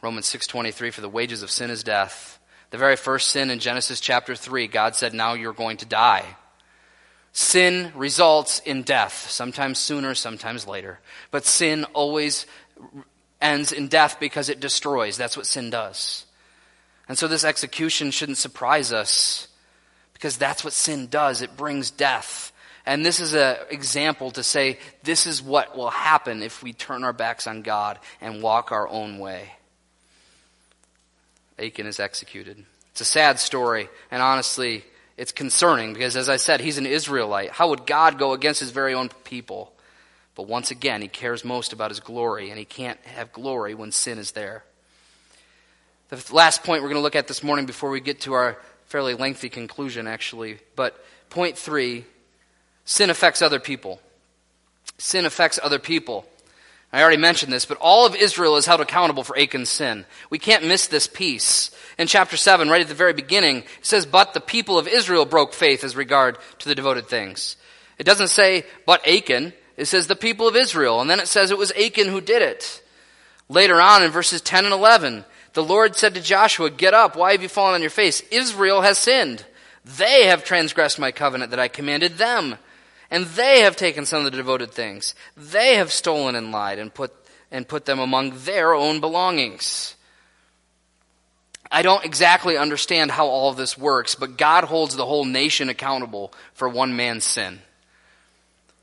[0.00, 2.38] Romans 6:23 for the wages of sin is death.
[2.70, 6.36] The very first sin in Genesis chapter 3, God said, "Now you're going to die."
[7.32, 11.00] Sin results in death, sometimes sooner, sometimes later.
[11.30, 12.46] But sin always
[13.40, 15.16] ends in death because it destroys.
[15.16, 16.24] That's what sin does.
[17.08, 19.48] And so this execution shouldn't surprise us
[20.12, 21.42] because that's what sin does.
[21.42, 22.52] It brings death.
[22.84, 27.04] And this is an example to say this is what will happen if we turn
[27.04, 29.57] our backs on God and walk our own way.
[31.58, 32.64] Achan is executed.
[32.90, 34.84] It's a sad story, and honestly,
[35.16, 37.50] it's concerning because, as I said, he's an Israelite.
[37.50, 39.72] How would God go against his very own people?
[40.34, 43.90] But once again, he cares most about his glory, and he can't have glory when
[43.90, 44.62] sin is there.
[46.10, 48.56] The last point we're going to look at this morning before we get to our
[48.86, 50.58] fairly lengthy conclusion, actually.
[50.76, 50.96] But
[51.28, 52.04] point three
[52.84, 54.00] sin affects other people.
[54.96, 56.24] Sin affects other people.
[56.92, 60.06] I already mentioned this, but all of Israel is held accountable for Achan's sin.
[60.30, 61.70] We can't miss this piece.
[61.98, 65.26] In chapter 7, right at the very beginning, it says, But the people of Israel
[65.26, 67.56] broke faith as regard to the devoted things.
[67.98, 69.52] It doesn't say, But Achan.
[69.76, 71.00] It says, The people of Israel.
[71.00, 72.82] And then it says it was Achan who did it.
[73.50, 77.32] Later on in verses 10 and 11, the Lord said to Joshua, Get up, why
[77.32, 78.22] have you fallen on your face?
[78.30, 79.44] Israel has sinned.
[79.84, 82.56] They have transgressed my covenant that I commanded them.
[83.10, 85.14] And they have taken some of the devoted things.
[85.36, 87.12] They have stolen and lied and put,
[87.50, 89.94] and put them among their own belongings.
[91.70, 95.68] I don't exactly understand how all of this works, but God holds the whole nation
[95.68, 97.60] accountable for one man's sin.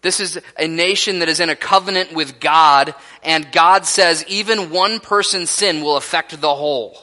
[0.02, 4.70] This is a nation that is in a covenant with God, and God says even
[4.70, 6.96] one person's sin will affect the whole.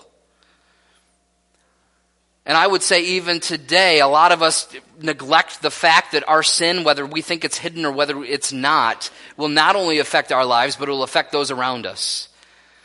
[2.45, 4.69] And I would say even today, a lot of us
[5.01, 9.11] neglect the fact that our sin, whether we think it's hidden or whether it's not,
[9.37, 12.29] will not only affect our lives, but it will affect those around us.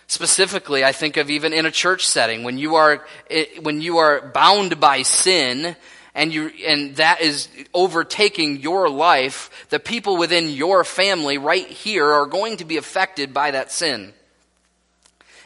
[0.06, 3.98] Specifically, I think of even in a church setting, when you are, eh, when you
[3.98, 5.76] are bound by sin,
[6.18, 12.06] and you, and that is overtaking your life, the people within your family right here
[12.06, 14.14] are going to be affected by that sin.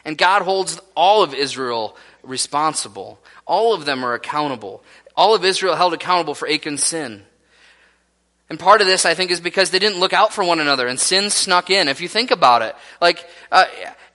[0.04, 3.21] And God holds all of Israel responsible.
[3.46, 4.82] All of them are accountable.
[5.16, 7.24] All of Israel held accountable for Achan's sin.
[8.48, 10.86] And part of this, I think, is because they didn't look out for one another
[10.86, 11.88] and sin snuck in.
[11.88, 13.64] If you think about it, like, uh,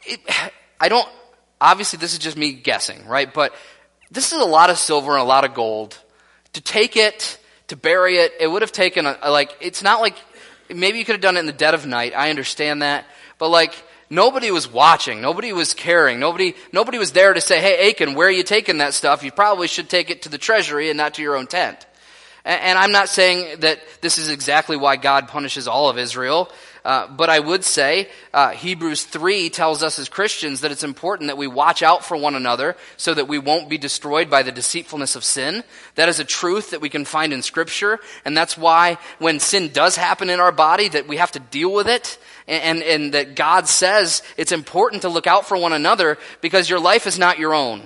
[0.03, 0.19] it,
[0.79, 1.07] I don't,
[1.59, 3.33] obviously this is just me guessing, right?
[3.33, 3.53] But
[4.11, 5.97] this is a lot of silver and a lot of gold.
[6.53, 10.15] To take it, to bury it, it would have taken a, like, it's not like,
[10.69, 12.13] maybe you could have done it in the dead of night.
[12.15, 13.05] I understand that.
[13.39, 13.73] But like,
[14.09, 15.21] Nobody was watching.
[15.21, 16.19] Nobody was caring.
[16.19, 19.23] Nobody, nobody was there to say, hey, Achan, where are you taking that stuff?
[19.23, 21.85] You probably should take it to the treasury and not to your own tent.
[22.45, 26.49] And, and I'm not saying that this is exactly why God punishes all of Israel.
[26.87, 31.27] Uh, but I would say uh, Hebrews 3 tells us as Christians that it's important
[31.27, 34.53] that we watch out for one another so that we won't be destroyed by the
[34.53, 35.65] deceitfulness of sin.
[35.95, 39.71] That is a truth that we can find in Scripture, and that's why when sin
[39.73, 42.17] does happen in our body, that we have to deal with it,
[42.47, 46.79] and, and, that God says it's important to look out for one another because your
[46.79, 47.83] life is not your own.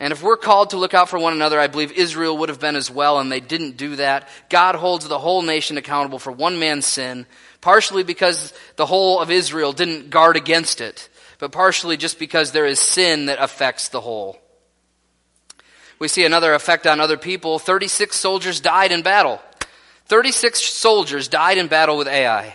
[0.00, 2.60] And if we're called to look out for one another, I believe Israel would have
[2.60, 4.28] been as well, and they didn't do that.
[4.48, 7.26] God holds the whole nation accountable for one man's sin,
[7.60, 11.08] partially because the whole of Israel didn't guard against it,
[11.40, 14.38] but partially just because there is sin that affects the whole.
[15.98, 17.58] We see another effect on other people.
[17.58, 19.40] 36 soldiers died in battle.
[20.06, 22.54] 36 soldiers died in battle with Ai.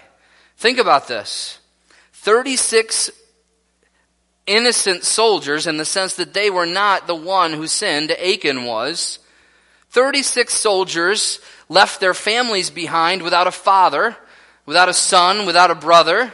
[0.63, 1.59] Think about this.
[2.13, 3.11] 36
[4.47, 9.19] innocent soldiers in the sense that they were not the one who sinned, Achan was.
[9.89, 14.15] 36 soldiers left their families behind without a father,
[14.65, 16.31] without a son, without a brother.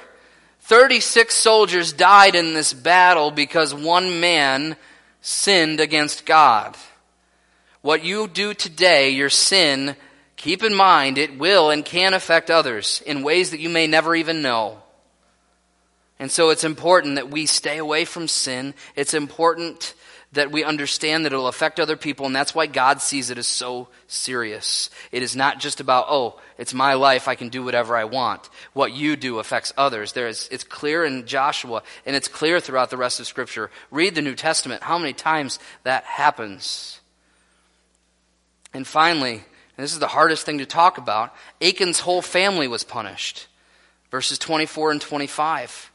[0.59, 4.77] 36 soldiers died in this battle because one man
[5.21, 6.77] sinned against God.
[7.82, 9.95] What you do today, your sin,
[10.39, 14.15] keep in mind it will and can affect others in ways that you may never
[14.15, 14.77] even know.
[16.17, 18.73] And so it's important that we stay away from sin.
[18.95, 19.93] It's important
[20.31, 23.47] that we understand that it'll affect other people, and that's why God sees it as
[23.47, 24.89] so serious.
[25.11, 28.47] It is not just about, oh, it's my life, I can do whatever I want.
[28.73, 30.13] What you do affects others.
[30.13, 33.71] There is, it's clear in Joshua, and it's clear throughout the rest of Scripture.
[33.89, 36.99] Read the New Testament, how many times that happens.
[38.71, 39.43] And finally,
[39.80, 43.47] and this is the hardest thing to talk about, Achan's whole family was punished.
[44.11, 45.91] Verses 24 and 25.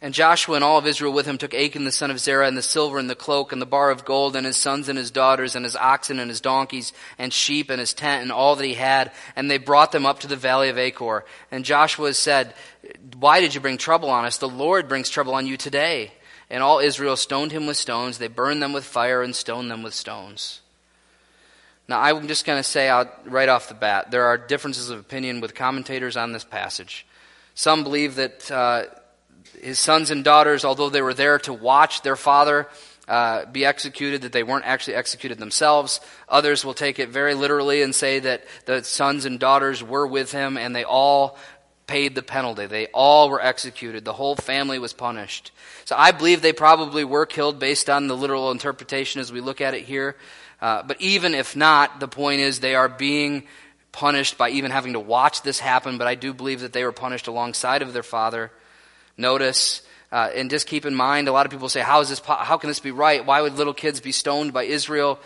[0.00, 2.56] And Joshua and all of Israel with him took Achan the son of Zerah and
[2.56, 5.10] the silver and the cloak and the bar of gold and his sons and his
[5.10, 8.64] daughters and his oxen and his donkeys and sheep and his tent and all that
[8.64, 11.24] he had and they brought them up to the valley of Achor.
[11.50, 12.54] And Joshua said,
[13.18, 14.38] Why did you bring trouble on us?
[14.38, 16.12] The Lord brings trouble on you today.
[16.48, 18.18] And all Israel stoned him with stones.
[18.18, 20.60] They burned them with fire and stoned them with stones.
[21.88, 24.98] Now, I'm just going to say out right off the bat, there are differences of
[24.98, 27.06] opinion with commentators on this passage.
[27.54, 28.84] Some believe that uh,
[29.60, 32.68] his sons and daughters, although they were there to watch their father
[33.06, 36.00] uh, be executed, that they weren't actually executed themselves.
[36.28, 40.32] Others will take it very literally and say that the sons and daughters were with
[40.32, 41.38] him and they all
[41.86, 42.66] paid the penalty.
[42.66, 44.04] They all were executed.
[44.04, 45.52] The whole family was punished.
[45.84, 49.60] So I believe they probably were killed based on the literal interpretation as we look
[49.60, 50.16] at it here.
[50.60, 53.44] Uh, but even if not, the point is they are being
[53.92, 55.98] punished by even having to watch this happen.
[55.98, 58.50] But I do believe that they were punished alongside of their father.
[59.16, 59.82] Notice,
[60.12, 62.58] uh, and just keep in mind, a lot of people say, how is this, how
[62.58, 63.24] can this be right?
[63.24, 65.18] Why would little kids be stoned by Israel?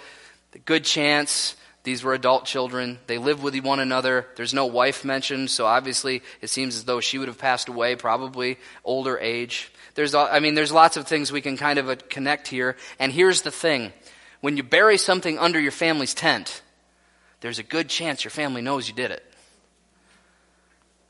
[0.53, 2.99] The good chance These were adult children.
[3.07, 4.27] They lived with one another.
[4.37, 7.97] There's no wife mentioned, so obviously it seems as though she would have passed away,
[7.97, 9.73] probably older age.
[9.95, 12.77] There's, I mean, there's lots of things we can kind of uh, connect here.
[12.99, 13.93] And here's the thing.
[14.41, 16.63] When you bury something under your family's tent,
[17.41, 19.25] there's a good chance your family knows you did it.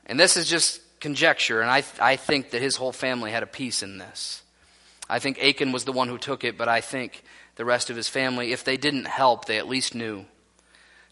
[0.07, 3.47] And this is just conjecture, and I, I think that his whole family had a
[3.47, 4.43] piece in this.
[5.09, 7.25] I think Achan was the one who took it, but I think
[7.57, 10.25] the rest of his family, if they didn't help, they at least knew.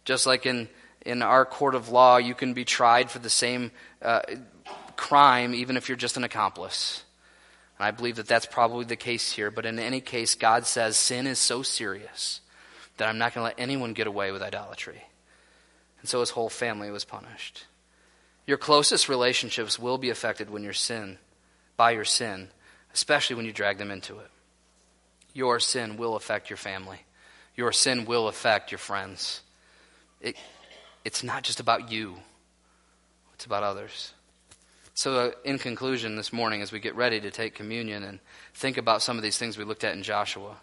[0.05, 0.69] Just like in,
[1.05, 3.71] in our court of law, you can be tried for the same
[4.03, 4.23] uh,
[4.97, 7.03] crime, even if you're just an accomplice.
[7.79, 9.51] And I believe that that's probably the case here.
[9.51, 12.41] But in any case, God says sin is so serious
[12.97, 15.05] that I'm not going to let anyone get away with idolatry.
[16.01, 17.67] And so his whole family was punished.
[18.47, 21.19] Your closest relationships will be affected when your sin,
[21.77, 22.49] by your sin,
[22.95, 24.31] especially when you drag them into it.
[25.35, 27.01] Your sin will affect your family.
[27.57, 29.43] Your sin will affect your friends.
[30.21, 30.37] It,
[31.05, 32.17] it's not just about you,
[33.35, 34.15] it's about others.
[34.99, 38.19] So, uh, in conclusion, this morning, as we get ready to take communion and
[38.55, 40.57] think about some of these things we looked at in Joshua,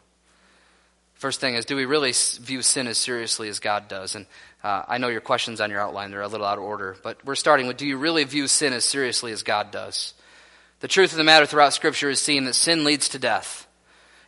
[1.13, 2.11] first thing is do we really
[2.41, 4.13] view sin as seriously as God does?
[4.13, 4.25] And
[4.61, 7.23] uh, I know your questions on your outline, they're a little out of order, but
[7.23, 10.13] we're starting with do you really view sin as seriously as God does?
[10.81, 13.65] The truth of the matter throughout Scripture is seen that sin leads to death,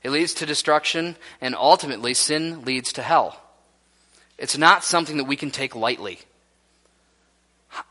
[0.03, 3.41] it leads to destruction, and ultimately, sin leads to hell.
[4.37, 6.19] It's not something that we can take lightly.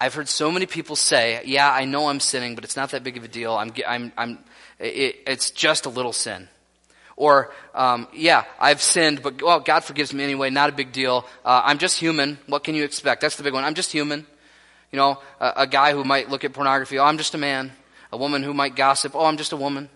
[0.00, 3.04] I've heard so many people say, "Yeah, I know I'm sinning, but it's not that
[3.04, 3.54] big of a deal.
[3.54, 4.38] I'm, I'm, I'm
[4.78, 6.48] it, it's just a little sin."
[7.16, 10.50] Or, um, "Yeah, I've sinned, but well, God forgives me anyway.
[10.50, 11.26] Not a big deal.
[11.44, 12.38] Uh, I'm just human.
[12.46, 13.64] What can you expect?" That's the big one.
[13.64, 14.26] I'm just human.
[14.92, 17.72] You know, a, a, guy who might look at pornography, "Oh, I'm just a man."
[18.12, 19.88] A woman who might gossip, "Oh, I'm just a woman."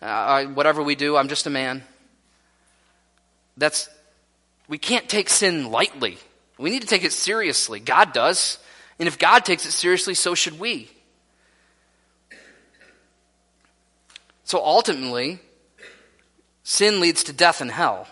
[0.00, 1.82] Uh, whatever we do, I'm just a man.
[3.56, 3.88] That's
[4.68, 6.18] we can't take sin lightly.
[6.58, 7.80] We need to take it seriously.
[7.80, 8.58] God does.
[8.98, 10.90] And if God takes it seriously, so should we.
[14.44, 15.40] So ultimately,
[16.64, 18.08] sin leads to death and hell.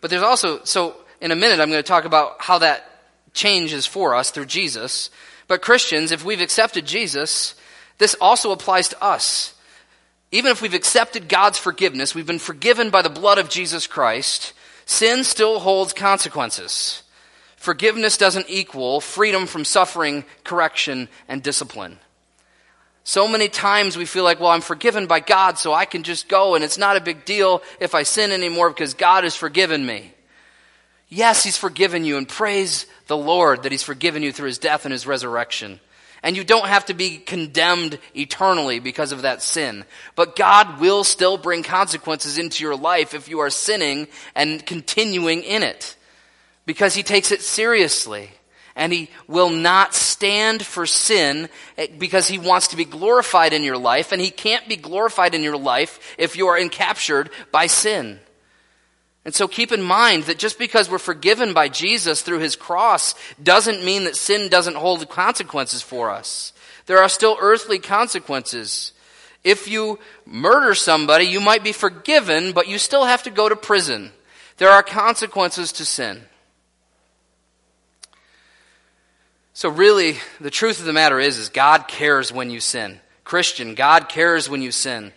[0.00, 2.84] But there's also, so in a minute, I'm going to talk about how that
[3.32, 5.10] changes for us through Jesus.
[5.48, 7.54] But Christians, if we've accepted Jesus,
[7.98, 9.54] this also applies to us.
[10.30, 14.52] Even if we've accepted God's forgiveness, we've been forgiven by the blood of Jesus Christ,
[14.86, 17.02] sin still holds consequences.
[17.62, 21.96] Forgiveness doesn't equal freedom from suffering, correction, and discipline.
[23.04, 26.28] So many times we feel like, well, I'm forgiven by God, so I can just
[26.28, 29.86] go and it's not a big deal if I sin anymore because God has forgiven
[29.86, 30.12] me.
[31.08, 34.84] Yes, He's forgiven you, and praise the Lord that He's forgiven you through His death
[34.84, 35.78] and His resurrection.
[36.24, 39.84] And you don't have to be condemned eternally because of that sin.
[40.16, 45.44] But God will still bring consequences into your life if you are sinning and continuing
[45.44, 45.94] in it.
[46.66, 48.30] Because He takes it seriously.
[48.74, 51.48] And He will not stand for sin
[51.98, 54.12] because He wants to be glorified in your life.
[54.12, 58.18] And He can't be glorified in your life if you are encaptured by sin.
[59.24, 63.14] And so keep in mind that just because we're forgiven by Jesus through his cross
[63.40, 66.52] doesn't mean that sin doesn't hold consequences for us.
[66.86, 68.92] There are still earthly consequences.
[69.44, 73.54] If you murder somebody, you might be forgiven, but you still have to go to
[73.54, 74.10] prison.
[74.56, 76.22] There are consequences to sin.
[79.62, 82.98] So really, the truth of the matter is, is God cares when you sin.
[83.22, 85.12] Christian, God cares when you sin.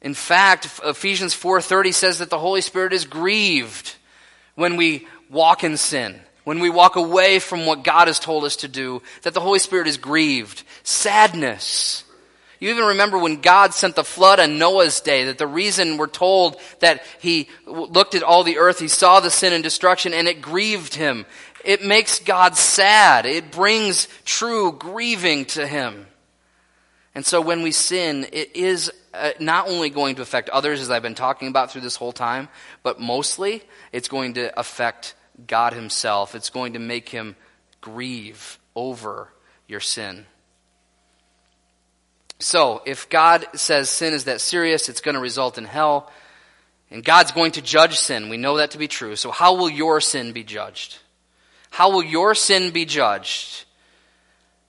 [0.00, 3.96] In fact, Ephesians 4:30 says that the Holy Spirit is grieved
[4.54, 8.54] when we walk in sin, when we walk away from what God has told us
[8.58, 10.62] to do, that the Holy Spirit is grieved.
[10.84, 12.04] Sadness.
[12.60, 16.06] You even remember when God sent the flood on Noah's day, that the reason we're
[16.06, 20.28] told that he looked at all the earth, he saw the sin and destruction, and
[20.28, 21.26] it grieved him.
[21.64, 23.26] It makes God sad.
[23.26, 26.06] It brings true grieving to him.
[27.14, 30.90] And so when we sin, it is uh, not only going to affect others, as
[30.90, 32.48] I've been talking about through this whole time,
[32.82, 35.14] but mostly it's going to affect
[35.46, 36.34] God Himself.
[36.34, 37.36] It's going to make Him
[37.80, 39.28] grieve over
[39.68, 40.26] your sin.
[42.38, 46.10] So, if God says sin is that serious, it's going to result in hell,
[46.90, 48.30] and God's going to judge sin.
[48.30, 49.14] We know that to be true.
[49.16, 50.98] So, how will your sin be judged?
[51.72, 53.64] How will your sin be judged?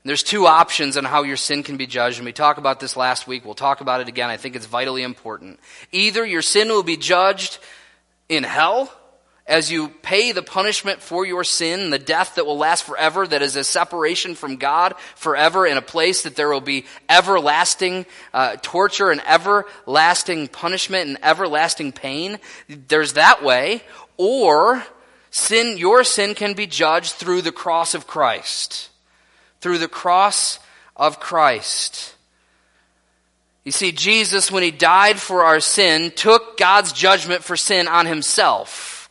[0.05, 2.95] There's two options on how your sin can be judged, and we talked about this
[2.95, 3.43] last week.
[3.43, 4.29] We'll talk about it again.
[4.29, 5.59] I think it's vitally important.
[5.91, 7.59] Either your sin will be judged
[8.29, 8.89] in hell
[9.45, 13.41] as you pay the punishment for your sin, the death that will last forever, that
[13.41, 18.55] is a separation from God forever in a place that there will be everlasting uh,
[18.61, 22.39] torture and everlasting punishment and everlasting pain.
[22.69, 23.83] There's that way.
[24.15, 24.81] Or
[25.35, 28.91] Sin, your sin can be judged through the cross of Christ.
[29.61, 30.59] Through the cross
[30.95, 32.13] of Christ.
[33.63, 38.05] You see, Jesus, when he died for our sin, took God's judgment for sin on
[38.05, 39.09] himself.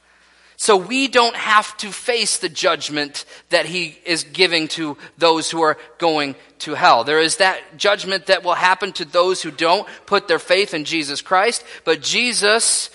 [0.57, 5.63] So we don't have to face the judgment that he is giving to those who
[5.63, 7.03] are going to hell.
[7.03, 10.85] There is that judgment that will happen to those who don't put their faith in
[10.85, 12.91] Jesus Christ, but Jesus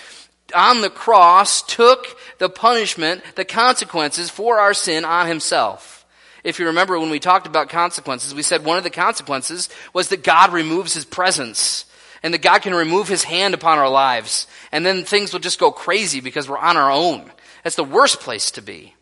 [0.56, 6.06] on the cross took the punishment, the consequences for our sin on himself.
[6.44, 10.10] If you remember when we talked about consequences, we said one of the consequences was
[10.10, 11.86] that God removes his presence
[12.24, 14.48] and that God can remove his hand upon our lives.
[14.72, 17.32] And then things will just go crazy because we're on our own.
[17.64, 18.94] That's the worst place to be.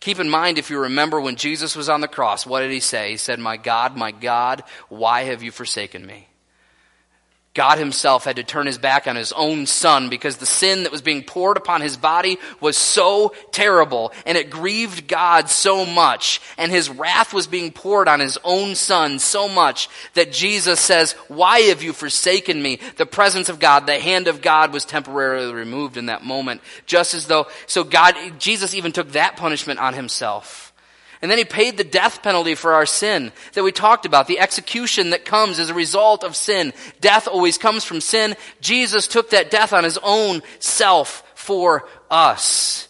[0.00, 2.80] Keep in mind, if you remember when Jesus was on the cross, what did he
[2.80, 3.12] say?
[3.12, 6.26] He said, My God, my God, why have you forsaken me?
[7.54, 10.92] God himself had to turn his back on his own son because the sin that
[10.92, 16.40] was being poured upon his body was so terrible and it grieved God so much
[16.56, 21.12] and his wrath was being poured on his own son so much that Jesus says,
[21.28, 22.78] why have you forsaken me?
[22.96, 26.62] The presence of God, the hand of God was temporarily removed in that moment.
[26.86, 30.71] Just as though, so God, Jesus even took that punishment on himself.
[31.22, 34.40] And then he paid the death penalty for our sin that we talked about, the
[34.40, 36.72] execution that comes as a result of sin.
[37.00, 38.34] Death always comes from sin.
[38.60, 42.88] Jesus took that death on his own self for us.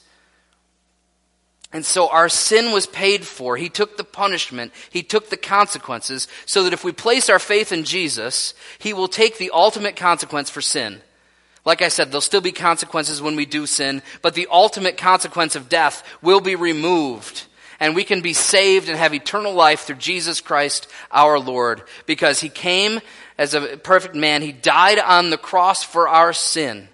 [1.75, 3.57] And so our sin was paid for.
[3.57, 4.73] He took the punishment.
[4.91, 9.09] He took the consequences so that if we place our faith in Jesus, He will
[9.09, 11.01] take the ultimate consequence for sin.
[11.65, 15.57] Like I said, there'll still be consequences when we do sin, but the ultimate consequence
[15.57, 17.47] of death will be removed
[17.83, 22.39] and we can be saved and have eternal life through Jesus Christ our Lord because
[22.39, 23.01] he came
[23.37, 24.41] as a perfect man.
[24.41, 26.89] He died on the cross for our sin,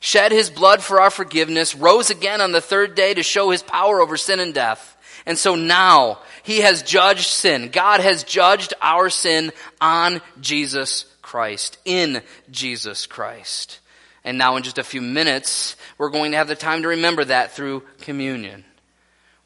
[0.00, 3.62] shed his blood for our forgiveness, rose again on the third day to show his
[3.62, 4.98] power over sin and death.
[5.24, 7.70] And so now he has judged sin.
[7.70, 12.20] God has judged our sin on Jesus Christ, in
[12.50, 13.80] Jesus Christ.
[14.24, 17.24] And now in just a few minutes, we're going to have the time to remember
[17.24, 18.66] that through communion.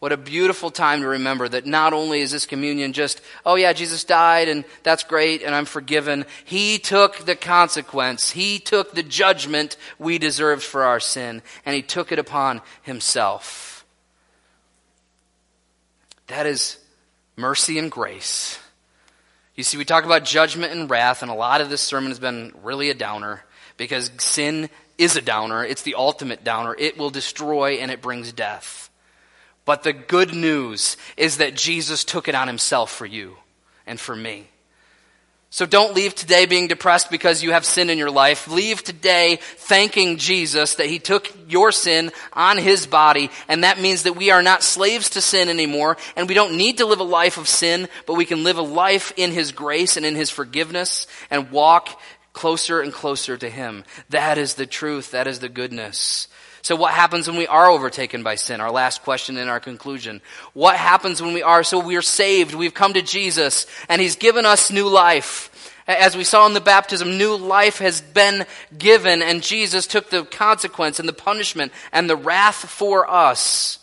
[0.00, 3.72] What a beautiful time to remember that not only is this communion just, oh yeah,
[3.72, 6.24] Jesus died and that's great and I'm forgiven.
[6.44, 8.30] He took the consequence.
[8.30, 13.84] He took the judgment we deserved for our sin and he took it upon himself.
[16.28, 16.78] That is
[17.36, 18.58] mercy and grace.
[19.56, 22.20] You see, we talk about judgment and wrath and a lot of this sermon has
[22.20, 23.42] been really a downer
[23.76, 25.64] because sin is a downer.
[25.64, 26.76] It's the ultimate downer.
[26.78, 28.87] It will destroy and it brings death.
[29.68, 33.36] But the good news is that Jesus took it on himself for you
[33.86, 34.46] and for me.
[35.50, 38.48] So don't leave today being depressed because you have sin in your life.
[38.48, 43.30] Leave today thanking Jesus that he took your sin on his body.
[43.46, 45.98] And that means that we are not slaves to sin anymore.
[46.16, 48.62] And we don't need to live a life of sin, but we can live a
[48.62, 52.00] life in his grace and in his forgiveness and walk
[52.32, 53.84] closer and closer to him.
[54.08, 55.10] That is the truth.
[55.10, 56.28] That is the goodness.
[56.62, 58.60] So what happens when we are overtaken by sin?
[58.60, 60.20] Our last question in our conclusion.
[60.52, 64.16] What happens when we are, so we are saved, we've come to Jesus, and He's
[64.16, 65.50] given us new life.
[65.86, 68.44] As we saw in the baptism, new life has been
[68.76, 73.78] given, and Jesus took the consequence and the punishment and the wrath for us.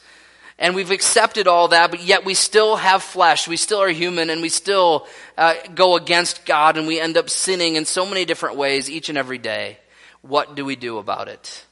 [0.59, 3.47] And we've accepted all that, but yet we still have flesh.
[3.47, 5.07] We still are human, and we still
[5.37, 9.09] uh, go against God, and we end up sinning in so many different ways each
[9.09, 9.79] and every day.
[10.21, 11.65] What do we do about it?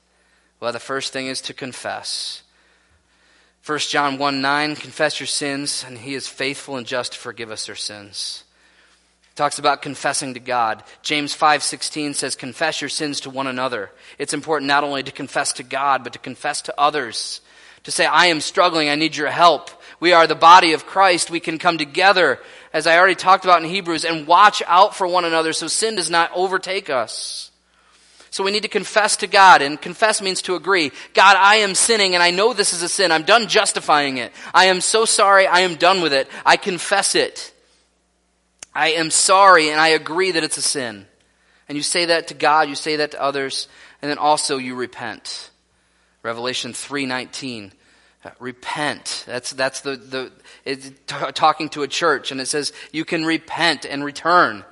[0.63, 2.41] Well, the first thing is to confess.
[3.65, 7.51] 1 John 1 9, confess your sins, and he is faithful and just to forgive
[7.51, 8.45] us our sins.
[9.29, 10.81] It talks about confessing to God.
[11.01, 13.91] James 5:16 says confess your sins to one another.
[14.17, 17.41] It's important not only to confess to God, but to confess to others.
[17.83, 19.69] To say I am struggling, I need your help.
[19.99, 21.29] We are the body of Christ.
[21.29, 22.39] We can come together
[22.71, 25.97] as I already talked about in Hebrews and watch out for one another so sin
[25.97, 27.51] does not overtake us.
[28.33, 30.91] So we need to confess to God, and confess means to agree.
[31.13, 33.11] God, I am sinning, and I know this is a sin.
[33.11, 34.31] I'm done justifying it.
[34.55, 35.45] I am so sorry.
[35.45, 36.27] I am done with it.
[36.43, 37.53] I confess it.
[38.73, 41.05] I am sorry, and I agree that it's a sin.
[41.69, 43.67] And you say that to God, you say that to others,
[44.01, 45.51] and then also you repent.
[46.23, 47.71] Revelation 3:19
[48.39, 50.31] repent that's that's the the
[50.71, 54.63] t- talking to a church and it says you can repent and return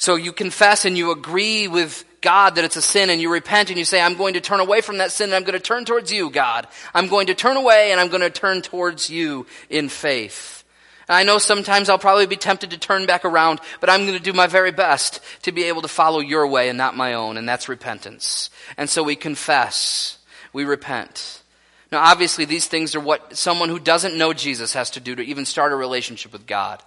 [0.00, 3.68] so you confess and you agree with God that it's a sin and you repent
[3.68, 5.60] and you say, I'm going to turn away from that sin and I'm going to
[5.60, 6.66] turn towards you, God.
[6.94, 10.64] I'm going to turn away and I'm going to turn towards you in faith.
[11.06, 14.16] And I know sometimes I'll probably be tempted to turn back around, but I'm going
[14.16, 17.12] to do my very best to be able to follow your way and not my
[17.12, 18.48] own, and that's repentance.
[18.78, 20.16] And so we confess.
[20.54, 21.42] We repent.
[21.92, 25.22] Now, obviously, these things are what someone who doesn't know Jesus has to do to
[25.22, 26.82] even start a relationship with God.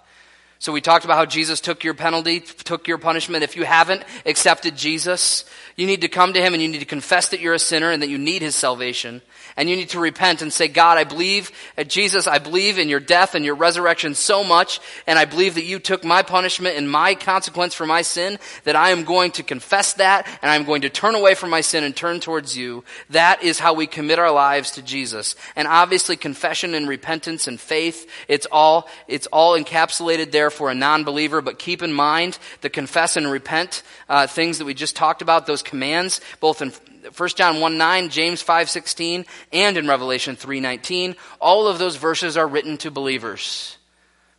[0.63, 3.43] So we talked about how Jesus took your penalty, took your punishment.
[3.43, 5.43] If you haven't accepted Jesus,
[5.75, 7.91] you need to come to Him and you need to confess that you're a sinner
[7.91, 9.21] and that you need His salvation.
[9.55, 12.89] And you need to repent and say, God, I believe, uh, Jesus, I believe in
[12.89, 16.77] your death and your resurrection so much, and I believe that you took my punishment
[16.77, 20.63] and my consequence for my sin, that I am going to confess that, and I'm
[20.63, 22.83] going to turn away from my sin and turn towards you.
[23.09, 25.35] That is how we commit our lives to Jesus.
[25.55, 30.75] And obviously, confession and repentance and faith, it's all, it's all encapsulated there for a
[30.75, 35.21] non-believer, but keep in mind the confess and repent uh, things that we just talked
[35.21, 36.71] about, those commands, both in
[37.15, 41.15] 1 John 1 9, James 5 16, and in Revelation 3 19.
[41.39, 43.77] All of those verses are written to believers.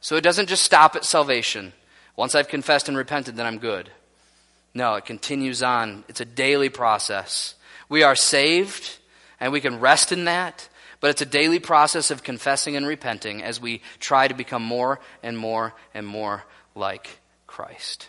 [0.01, 1.73] So it doesn't just stop at salvation.
[2.17, 3.91] Once I've confessed and repented, then I'm good.
[4.75, 6.05] No, it continues on.
[6.09, 7.55] It's a daily process.
[7.89, 8.99] We are saved,
[9.41, 10.69] and we can rest in that,
[11.01, 15.01] but it's a daily process of confessing and repenting as we try to become more
[15.23, 16.45] and more and more
[16.75, 18.09] like Christ.